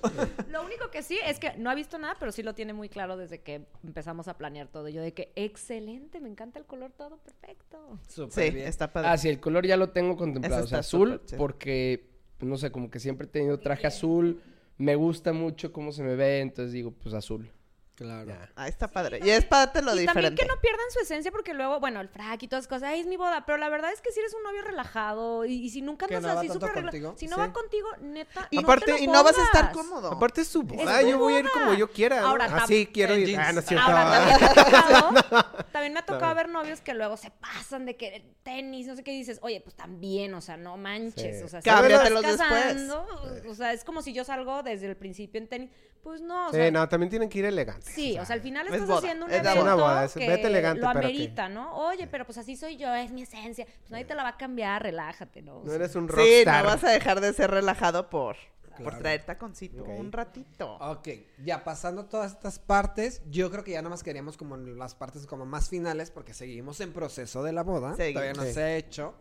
[0.50, 2.90] Lo único que sí es que no ha visto nada, pero sí lo tiene muy
[2.90, 4.90] claro desde que empezamos a planear todo.
[4.90, 7.98] Yo de que excelente, me encanta el color todo perfecto.
[8.10, 8.68] Súper Sí, bien.
[8.68, 9.08] está padre.
[9.08, 10.66] Ah, sí, el color ya lo tengo contemplado.
[10.66, 12.10] O sea, azul, porque,
[12.42, 14.42] no sé, como que siempre he tenido traje azul.
[14.78, 17.52] Me gusta mucho cómo se me ve, entonces digo, pues azul.
[17.96, 18.26] Claro.
[18.28, 18.50] ya.
[18.56, 19.20] Ah, está padre.
[19.24, 22.10] Y es parte lo y también que no pierdan su esencia porque luego, bueno, el
[22.10, 24.20] frac y todas esas cosas, ay, es mi boda, pero la verdad es que si
[24.20, 27.14] eres un novio relajado y, y si nunca andas no va así súper contigo.
[27.18, 27.42] si no Sí.
[27.42, 30.12] va contigo, neta, Y no aparte, te lo y no vas a estar cómodo.
[30.12, 32.22] Aparte es su boda, Es yo voy a ir como yo quiera.
[32.22, 33.38] Ahora, Así quiero ir.
[33.38, 33.86] Ah, no es cierto.
[33.86, 36.36] Ahora, también me ha tocado, también me ha tocado No.
[36.36, 39.62] ver novios que luego se pasan de que tenis, no sé qué y dices, oye,
[39.62, 41.44] pues también, o sea, no manches, Sí.
[41.44, 42.64] o sea, si Cámbiatelos te estás después.
[42.64, 43.06] casando,
[43.50, 45.70] o sea, es como si yo salgo desde el principio en tenis,
[46.04, 47.94] pues no, o Sí, sea, no, también tienen que ir elegantes.
[47.94, 49.62] Sí, o sea, al final es estás boda, haciendo un es evento.
[49.62, 51.74] Una boda, es- que vete elegante, lo pero amerita, ¿no?
[51.88, 53.66] Oye, pero pues así soy yo, es mi esencia.
[53.80, 55.58] Pues nadie te la va a cambiar, relájate, ¿no?
[55.58, 56.64] O No eres un Sí, rockstar.
[56.66, 58.36] no vas a dejar de ser relajado por,
[58.72, 58.98] por Claro.
[59.00, 60.76] traer taconcito un ratito.
[60.82, 61.08] Ok,
[61.44, 65.26] ya pasando todas estas partes, yo creo que ya nada más queríamos como las partes
[65.26, 68.22] como más finales porque seguimos en proceso de la boda, Seguimos.
[68.24, 68.54] todavía no Sí.
[68.54, 69.16] se ha hecho,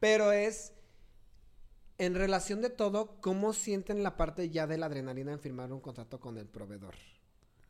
[0.00, 0.72] pero es
[1.98, 5.80] en relación de todo, ¿cómo sienten la parte ya de la adrenalina en firmar un
[5.80, 6.94] contrato con el proveedor?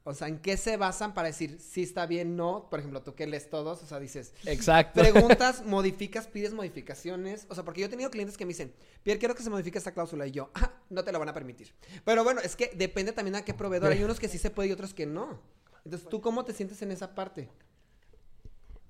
[0.04, 2.68] O sea, ¿en qué se basan para decir si está bien, no?
[2.70, 5.00] Por ejemplo, tú que lees todos, o sea, dices, Exacto.
[5.00, 7.46] preguntas, modificas, pides modificaciones.
[7.50, 8.72] O sea, porque yo he tenido clientes que me dicen,
[9.02, 10.26] Pierre, quiero que se modifique esta cláusula.
[10.26, 11.74] Y yo, ah, no te la van a permitir.
[12.06, 13.92] Pero bueno, es que depende también a qué proveedor.
[13.92, 15.42] Hay unos que sí se puede y otros que no.
[15.84, 17.50] Entonces, ¿tú cómo te sientes en esa parte?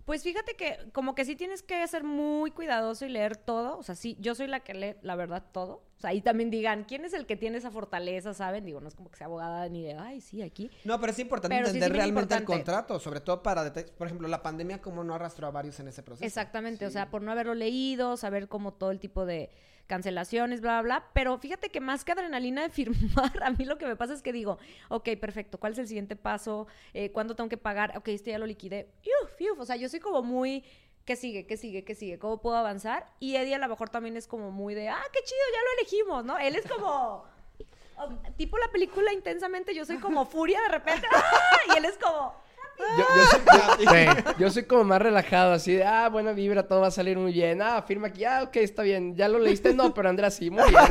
[0.08, 3.76] Pues fíjate que como que sí tienes que ser muy cuidadoso y leer todo.
[3.76, 5.82] O sea, sí, yo soy la que lee, la verdad, todo.
[5.98, 8.64] O sea, ahí también digan, ¿quién es el que tiene esa fortaleza, saben?
[8.64, 10.70] Digo, no es como que sea abogada ni de, ay, sí, aquí.
[10.84, 14.06] No, pero es importante Pero sí es entender realmente el contrato, sobre todo para, por
[14.06, 16.24] ejemplo, la pandemia, cómo no arrastró a varios en ese proceso.
[16.24, 19.50] Exactamente, o sea, por no haberlo leído, saber como todo el tipo de
[19.88, 21.10] cancelaciones, bla, bla, bla.
[21.14, 24.22] Pero fíjate que más que adrenalina de firmar, a mí lo que me pasa es
[24.22, 24.58] que digo,
[24.90, 26.68] ok, perfecto, ¿cuál es el siguiente paso?
[26.94, 27.98] Eh, ¿Cuándo tengo que pagar?
[27.98, 28.88] Ok, este ya lo liquidé.
[29.24, 30.62] Uf, uf, o sea, yo soy como muy...
[31.08, 31.46] ¿Qué sigue?
[31.46, 31.84] ¿Qué sigue?
[31.84, 32.18] ¿Qué sigue?
[32.18, 33.06] ¿Cómo puedo avanzar?
[33.18, 35.80] Y Eddie a lo mejor también es como muy de, ah, qué chido, ya lo
[35.80, 36.38] elegimos, ¿no?
[36.38, 37.24] Él es como...
[37.96, 41.22] o- tipo la película intensamente, yo soy como furia de repente, ¡ah!
[41.74, 42.34] y él es como...
[42.78, 44.22] Yo, yo soy, Sí.
[44.38, 47.32] yo soy como más relajado, así de, ah, buena vibra, todo va a salir muy
[47.32, 47.62] bien.
[47.62, 49.16] Ah, firma aquí, ah, ok, está bien.
[49.16, 49.72] ¿Ya lo leíste?
[49.72, 50.82] No, pero Andrea sí, muy bien.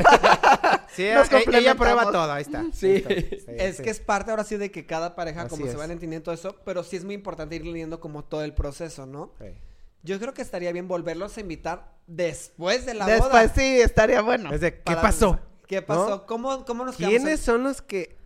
[0.88, 2.64] Sí, Nos ella- prueba todo, ahí está.
[2.72, 3.04] Sí.
[3.46, 3.82] Es sí.
[3.84, 5.76] que es parte ahora sí de que cada pareja Así como se es.
[5.78, 9.06] van entendiendo todo eso, pero sí es muy importante ir leyendo como todo el proceso,
[9.06, 9.30] ¿no?
[9.38, 9.46] Sí.
[10.02, 13.48] Yo creo que estaría bien volverlos a invitar después de la Después boda.
[13.54, 14.52] sí, estaría bueno.
[14.52, 15.40] Es de, ¿qué Para- pasó?
[15.66, 16.08] ¿Qué pasó?
[16.08, 16.26] ¿No?
[16.26, 18.16] ¿Cómo, ¿Cómo nos quedamos ¿Quiénes son los que...?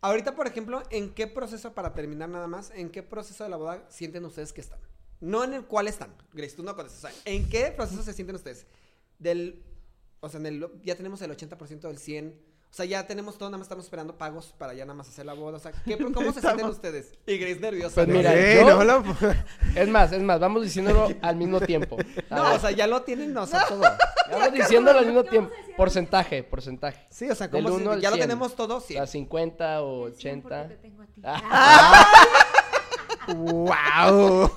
[0.00, 3.56] Ahorita, por ejemplo, ¿en qué proceso, para terminar nada más, en qué proceso de la
[3.56, 4.78] boda sienten ustedes que están?
[5.20, 6.14] No en el cual están.
[6.32, 7.04] Grace, tú no contestas.
[7.12, 8.66] O sea, ¿en qué proceso se sienten ustedes?
[9.18, 9.62] Del,
[10.20, 12.38] o sea, en el, ya tenemos el 80% del 100.
[12.74, 15.24] O sea, ya tenemos todo, nada más estamos esperando pagos para ya nada más hacer
[15.24, 15.58] la boda.
[15.58, 17.12] O sea, ¿qué, ¿cómo se sienten ustedes?
[17.24, 17.94] Y Grace nerviosa.
[17.94, 18.14] Pues ¿no?
[18.14, 19.04] mira, yo- no, lo-
[19.76, 21.96] Es más, es más, vamos diciéndolo al mismo tiempo.
[22.30, 23.80] A No, ver, o sea, ya lo tienen, o sea, todo.
[24.28, 25.52] vamos diciéndolo al mismo tiempo.
[25.76, 27.06] Porcentaje, porcentaje.
[27.10, 28.28] Sí, o sea, Del ¿cómo se- uno al ya lo 100.
[28.28, 28.94] tenemos todo, O sí.
[28.94, 30.68] sea, 50 o "El 100 porque 80.
[30.74, 31.20] te tengo a ti".
[31.24, 32.04] Ah,
[33.28, 34.50] ¡Wow!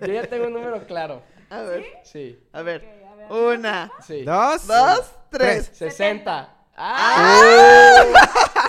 [0.00, 1.22] yo ya tengo un número claro.
[1.50, 3.04] A ver, Sí, a ver.
[3.30, 4.24] Una, sí.
[4.24, 4.66] Dos.
[4.66, 5.70] dos, tres.
[5.72, 6.53] 60.
[6.76, 8.04] ¡Ah!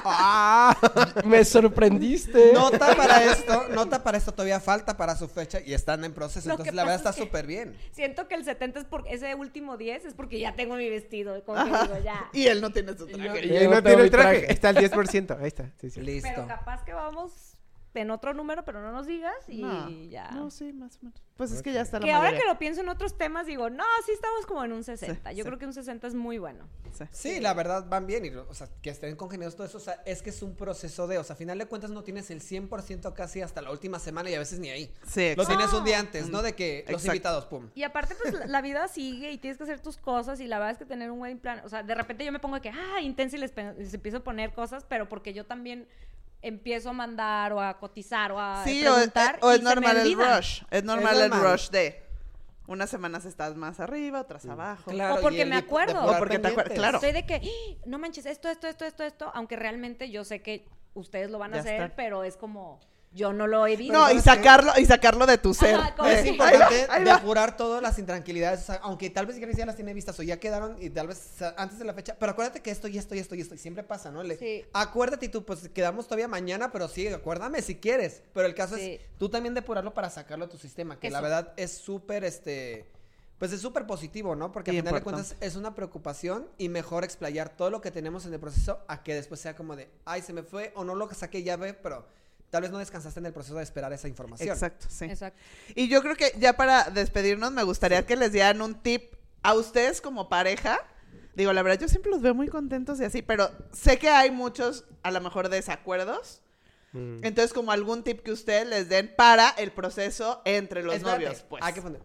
[0.03, 0.77] ¡Ah!
[1.25, 2.53] Me sorprendiste.
[2.53, 6.47] Nota para esto, nota para esto, todavía falta para su fecha y están en proceso.
[6.47, 7.75] Lo Entonces, que la verdad pasa está es que- súper bien.
[7.91, 11.43] Siento que el 70 es porque ese último 10 es porque ya tengo mi vestido.
[11.43, 12.29] Como que digo, ya.
[12.33, 13.45] Y él no tiene su Y yo- traje.
[13.45, 14.39] y Y ahí no tiene el traje.
[14.39, 14.53] traje.
[14.53, 15.37] Está el 10%.
[15.39, 15.71] Ahí está.
[15.81, 16.01] Sí, sí.
[16.01, 16.29] Listo.
[16.33, 17.54] Pero capaz que vamos
[18.01, 20.31] en otro número, pero no nos digas y No, ya.
[20.31, 21.21] No, sí, más o menos.
[21.35, 22.43] Pues es que ya está la que ahora mayoría.
[22.45, 25.29] que lo pienso en otros temas, digo, no, sí estamos como en un 60.
[25.29, 25.47] Sí, Yo sí.
[25.47, 26.65] creo que un 60 es muy bueno.
[26.93, 27.03] Sí.
[27.11, 28.23] Sí, la verdad van bien.
[28.23, 29.77] Y, o sea, que estén congeniados todo eso.
[29.77, 31.17] O sea, es que es un proceso de.
[31.17, 34.29] O sea, a final de cuentas no tienes el 100% casi hasta la última semana
[34.29, 34.93] y a veces ni ahí.
[35.05, 35.47] Sí, Lo exacto.
[35.57, 36.41] tienes un día antes, ¿no?
[36.41, 37.07] De que los Exacto.
[37.07, 37.69] invitados, pum.
[37.75, 40.71] Y aparte, pues la, vida sigue y tienes que hacer tus cosas y la verdad
[40.71, 42.69] es que tener un wedding plan, o sea, de repente yo me pongo de que,
[42.69, 43.53] ah, intensa y les
[43.93, 45.87] empiezo a poner cosas, pero porque yo también
[46.41, 49.97] empiezo a mandar o a cotizar o a Sí, o, preguntar o y es normal
[49.97, 50.61] el rush.
[50.69, 51.51] Es normal, el normal.
[51.53, 52.03] rush de
[52.67, 54.89] unas semanas estás más arriba, otras abajo.
[54.91, 56.03] Claro, O porque me acuerdo.
[56.03, 56.77] O porque te acuer- pendientes.
[56.79, 56.99] claro.
[56.99, 60.41] Soy de que, "Ah, no manches, esto, esto, esto, esto, esto, aunque realmente yo sé
[60.41, 61.95] que ustedes lo van a Ya hacer, está.
[61.95, 62.79] pero es como,
[63.15, 63.93] Yo no lo he visto.
[63.93, 65.75] No, y sacarlo, y sacarlo de tu ser.
[65.75, 69.93] Ajá, Es importante depurar todas las intranquilidades, o sea, aunque tal vez ya las tiene
[69.93, 72.89] vistas o ya quedaron y tal vez antes de la fecha, pero acuérdate que esto
[72.89, 74.21] y esto y esto y esto y siempre pasa, ¿no?
[74.21, 74.65] Le- Sí.
[74.73, 78.21] Acuérdate y tú, pues quedamos todavía mañana, pero sí, acuérdame si quieres.
[78.33, 78.99] Pero el caso Sí.
[78.99, 82.85] es tú también depurarlo para sacarlo a tu sistema, que la verdad es súper, este,
[83.39, 84.51] pues es súper positivo, ¿no?
[84.51, 85.27] Porque al final de importante.
[85.29, 89.03] cuentas es una preocupación y mejor explayar todo lo que tenemos en el proceso a
[89.03, 91.73] que después sea como de, ay, se me fue o no lo saqué ya ve,
[91.73, 92.05] pero
[92.55, 94.47] tal vez no descansaste en el proceso de esperar esa información.
[94.47, 95.03] Exacto, sí.
[95.03, 95.37] Exacto.
[95.75, 99.55] Y yo creo que ya para despedirnos me gustaría que les dieran un tip a
[99.55, 100.79] ustedes como pareja.
[101.35, 104.31] Digo, la verdad, yo siempre los veo muy contentos y así, pero sé que hay
[104.31, 106.43] muchos, a lo mejor, desacuerdos.
[106.93, 107.25] Mm.
[107.25, 111.43] Entonces, como algún tip que ustedes les den para el proceso entre los Espérate, novios,
[111.49, 111.61] pues.
[111.61, 112.01] Hay que poner.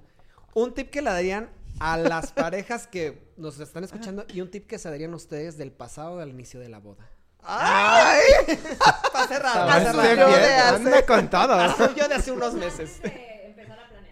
[0.55, 1.49] Un tip que le darían
[1.79, 5.71] a las parejas que nos están escuchando y un tip que se darían ustedes del
[5.71, 7.09] pasado del inicio de la boda.
[7.43, 8.21] ¡Ay!
[8.49, 10.31] Está cerrado, está cerrado.
[10.31, 11.95] yo de hace- anda con todo.
[11.97, 13.01] Yo de hace unos meses.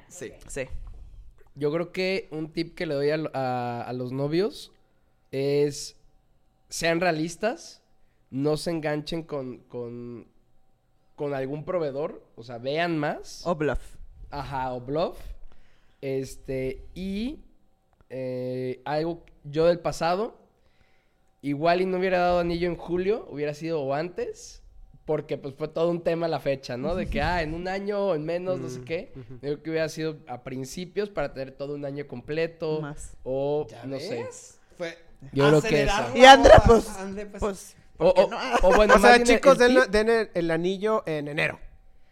[0.09, 0.33] Sí.
[0.49, 0.63] Sí.
[1.55, 4.73] Yo creo que un tip que le doy a- a los novios
[5.31, 5.97] es
[6.69, 7.83] sean realistas,
[8.31, 10.27] no se enganchen con, con,
[11.17, 13.97] con algún proveedor, o sea, vean más, O bluff.
[14.31, 15.19] ajá, o bluff,
[16.01, 17.41] este, y
[18.11, 20.37] eh, algo, yo del pasado,
[21.43, 24.63] igual y no hubiera dado anillo en julio, hubiera sido o antes,
[25.05, 26.95] porque pues fue todo un tema la fecha, ¿no?
[26.95, 29.13] De que, ah, en un año o en menos, no sé qué.
[29.15, 32.81] Yo creo que hubiera sido a principios para tener todo un año completo.
[32.83, 33.17] Más.
[33.23, 34.27] O, ¿Ya no sé.
[34.77, 34.97] Fue
[35.33, 36.03] Yo creo que eso.
[36.15, 38.39] Y André, pues, André, pues, Pues, O, o- no?
[38.63, 41.59] o bueno, o sea, bien chicos, el den, el, el anillo en enero.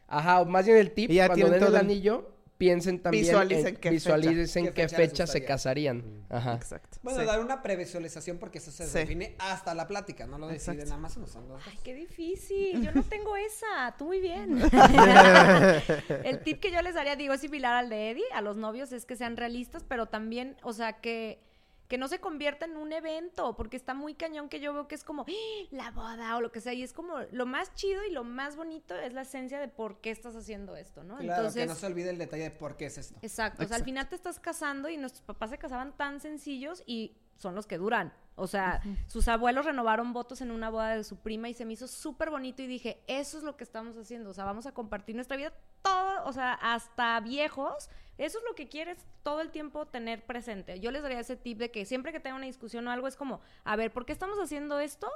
[0.08, 3.24] Ajá, o más bien el tip, Y ya cuando den todo el- anillo, piensen también
[3.24, 4.74] Visualicen en, qué visualicen fecha.
[4.74, 6.24] qué ¿Qué fecha fecha se casarían.
[6.30, 6.54] Ajá.
[6.54, 6.98] exacto.
[7.02, 7.26] Bueno, Sí.
[7.26, 8.98] dar una previsualización porque eso se Sí.
[8.98, 11.62] define hasta la plática, no lo deciden nada más uno, son los dos.
[11.70, 12.82] Ay, qué difícil.
[12.82, 13.94] Yo no tengo esa.
[13.98, 14.58] Tú muy bien.
[16.24, 18.92] El tip que yo les daría, digo, es similar al de Eddie, a los novios,
[18.92, 21.40] es que sean realistas, pero también, o sea, que,
[21.88, 24.94] que no se convierta en un evento, porque está muy cañón que yo veo que
[24.94, 25.66] es como ¡Ah!
[25.70, 28.56] la boda o lo que sea, y es como lo más chido y lo más
[28.56, 31.18] bonito es la esencia de por qué estás haciendo esto, ¿no?
[31.18, 33.18] Claro, Entonces, que no se olvide el detalle de por qué es esto.
[33.22, 36.82] Exacto, o sea, al final te estás casando y nuestros papás se casaban tan sencillos
[36.86, 38.12] y son los que duran.
[38.38, 41.72] O sea, sus abuelos renovaron votos en una boda de su prima y se me
[41.72, 44.72] hizo súper bonito y dije, eso es lo que estamos haciendo, o sea, vamos a
[44.72, 49.50] compartir nuestra vida todo, o sea, hasta viejos, eso es lo que quieres todo el
[49.50, 50.80] tiempo tener presente.
[50.80, 53.16] Yo les daría ese tip de que siempre que tenga una discusión o algo es
[53.16, 55.08] como, a ver, ¿por qué estamos haciendo esto?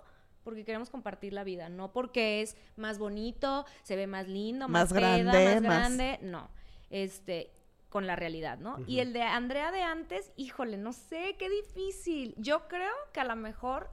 [0.43, 4.91] Porque queremos compartir la vida, no porque es más bonito, se ve más lindo, más,
[5.25, 6.49] grande, más- grande, no.
[6.89, 7.51] Este,
[7.91, 8.79] con la realidad, ¿no?
[8.87, 12.35] Y el de Andrea de antes, híjole, no sé, qué difícil.
[12.39, 13.91] Yo creo que a lo mejor,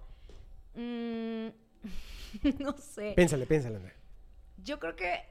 [0.75, 1.47] mm,
[2.59, 3.13] no sé.
[3.15, 3.95] Piénsale, piénsale, Andrea.
[4.63, 5.23] Yo creo que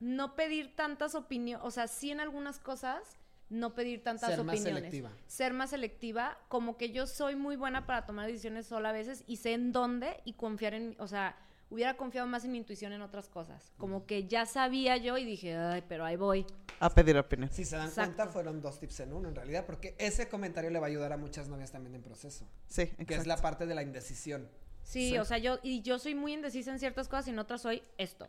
[0.00, 3.18] no pedir tantas opiniones, o sea, sí en algunas cosas,
[3.50, 4.84] no pedir tantas Ser más opiniones.
[4.84, 5.10] selectiva.
[5.26, 9.22] Ser más selectiva, como que yo soy muy buena para tomar decisiones sola a veces
[9.26, 11.36] y sé en dónde y confiar en, o sea,
[11.70, 13.72] hubiera confiado más en mi intuición en otras cosas.
[13.76, 16.46] Como que ya sabía yo y dije, ay, pero ahí voy.
[16.80, 17.50] A pedir opinión.
[17.52, 18.14] Si se dan Exacto.
[18.16, 21.12] cuenta, fueron dos tips en uno, en realidad, porque ese comentario le va a ayudar
[21.12, 23.28] a muchas novias también en proceso, Sí, que es exacto.
[23.28, 24.48] la parte de la indecisión.
[24.84, 25.18] Sí, Sí.
[25.18, 27.82] o sea, yo, y yo soy muy indecisa en ciertas cosas y en otras soy
[27.98, 28.28] esto,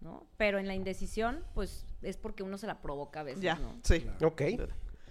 [0.00, 0.26] ¿no?
[0.36, 3.78] Pero en la indecisión, pues, es porque uno se la provoca a veces, Ya, ¿no?
[3.82, 4.06] sí.
[4.22, 4.42] Ok.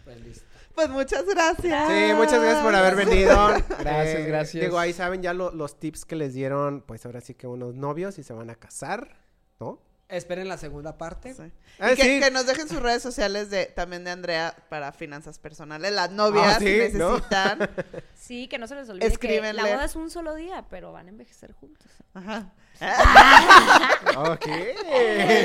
[0.05, 0.45] Pues listo.
[0.73, 1.87] Pues muchas gracias.
[1.89, 3.35] Sí, muchas gracias por haber venido.
[3.79, 4.63] Gracias, gracias.
[4.63, 7.75] Digo, ahí saben ya lo- los tips que les dieron, pues ahora sí que unos
[7.75, 9.17] novios y se van a casar,
[9.59, 9.81] ¿no?
[10.07, 11.33] Esperen la segunda parte.
[11.33, 11.51] Sí.
[11.79, 12.19] Ah, y que, sí.
[12.19, 15.91] que nos dejen sus redes sociales de también de Andrea para finanzas personales.
[15.93, 17.69] Las novias Ah, necesitan.
[18.15, 19.61] Sí, que no se les olvide que Escríbenle.
[19.61, 21.87] la boda es un solo día, pero van a envejecer juntos.
[22.13, 22.51] Ajá.
[24.17, 24.45] Ok.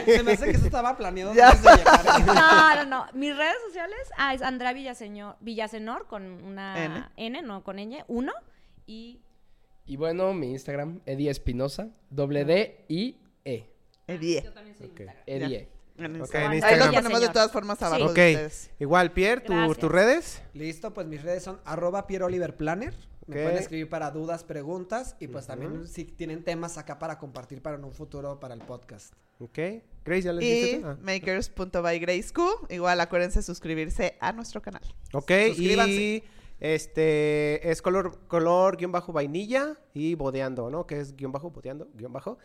[0.04, 1.48] Se me hace que eso estaba planeado Ya.
[1.50, 2.24] antes de llegar.
[2.26, 3.06] No, no, no.
[3.14, 7.04] Mis redes sociales, ah, es Andrea Villaseñor, Villasenor con una N.
[7.16, 8.32] N, no con ñ, uno.
[8.86, 9.20] Y
[9.86, 13.70] Y bueno, mi Instagram, Eddie Espinosa, doble D I E.
[14.10, 14.42] Edie.
[14.44, 15.00] yo también soy Ok.
[15.00, 15.24] Instagram.
[15.26, 15.68] Eddie.
[15.98, 16.52] En Ok, Instagram.
[16.54, 18.50] en Ahí lo ponemos de todas formas abajo de.
[18.78, 20.42] Igual, Pierre, tu- tus redes.
[20.54, 22.94] Listo, pues mis redes son arroba pieroliverplanner.
[23.26, 23.42] Me Ok.
[23.42, 27.76] pueden escribir para dudas, preguntas y pues también si tienen temas acá para compartir para
[27.76, 29.12] en un futuro para el podcast.
[29.38, 29.58] Ok.
[30.04, 30.82] Grace, ¿ya les Y?
[30.84, 30.96] Ah.
[31.02, 32.38] makers.bygraceq.
[32.70, 34.82] Igual acuérdense suscribirse a nuestro canal.
[35.12, 35.92] Ok, Suscríbanse.
[35.92, 36.24] y
[36.60, 40.86] este es color, color guion bajo vainilla y bodeando, ¿no?
[40.86, 42.38] Que es guion bajo, bodeando, guion bajo.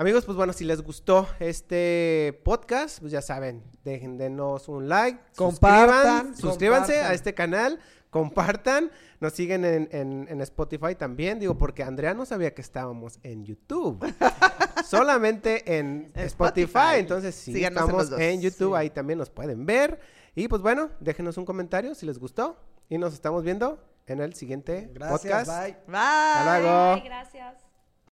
[0.00, 5.18] Amigos, pues bueno, si les gustó este podcast, pues ya saben, dejen denos un like,
[5.34, 7.10] Compartan, suscriban- suscríbanse compartan.
[7.10, 7.80] a este canal,
[8.10, 13.18] compartan, nos siguen en, en- en Spotify también, digo, porque Andrea no sabía que estábamos
[13.24, 13.98] en YouTube.
[14.86, 16.62] solamente en Spotify.
[16.66, 16.98] Spotify.
[17.00, 19.98] Entonces, sí, Síganos estamos en, YouTube, ahí también nos pueden ver.
[20.36, 22.56] Y pues bueno, déjenos un comentario si les gustó.
[22.88, 25.50] Y nos estamos viendo en el siguiente Gracias, podcast.
[25.50, 25.72] bye.
[25.88, 25.96] Bye.
[25.98, 26.92] Hasta luego.
[26.94, 27.67] Ay, gracias.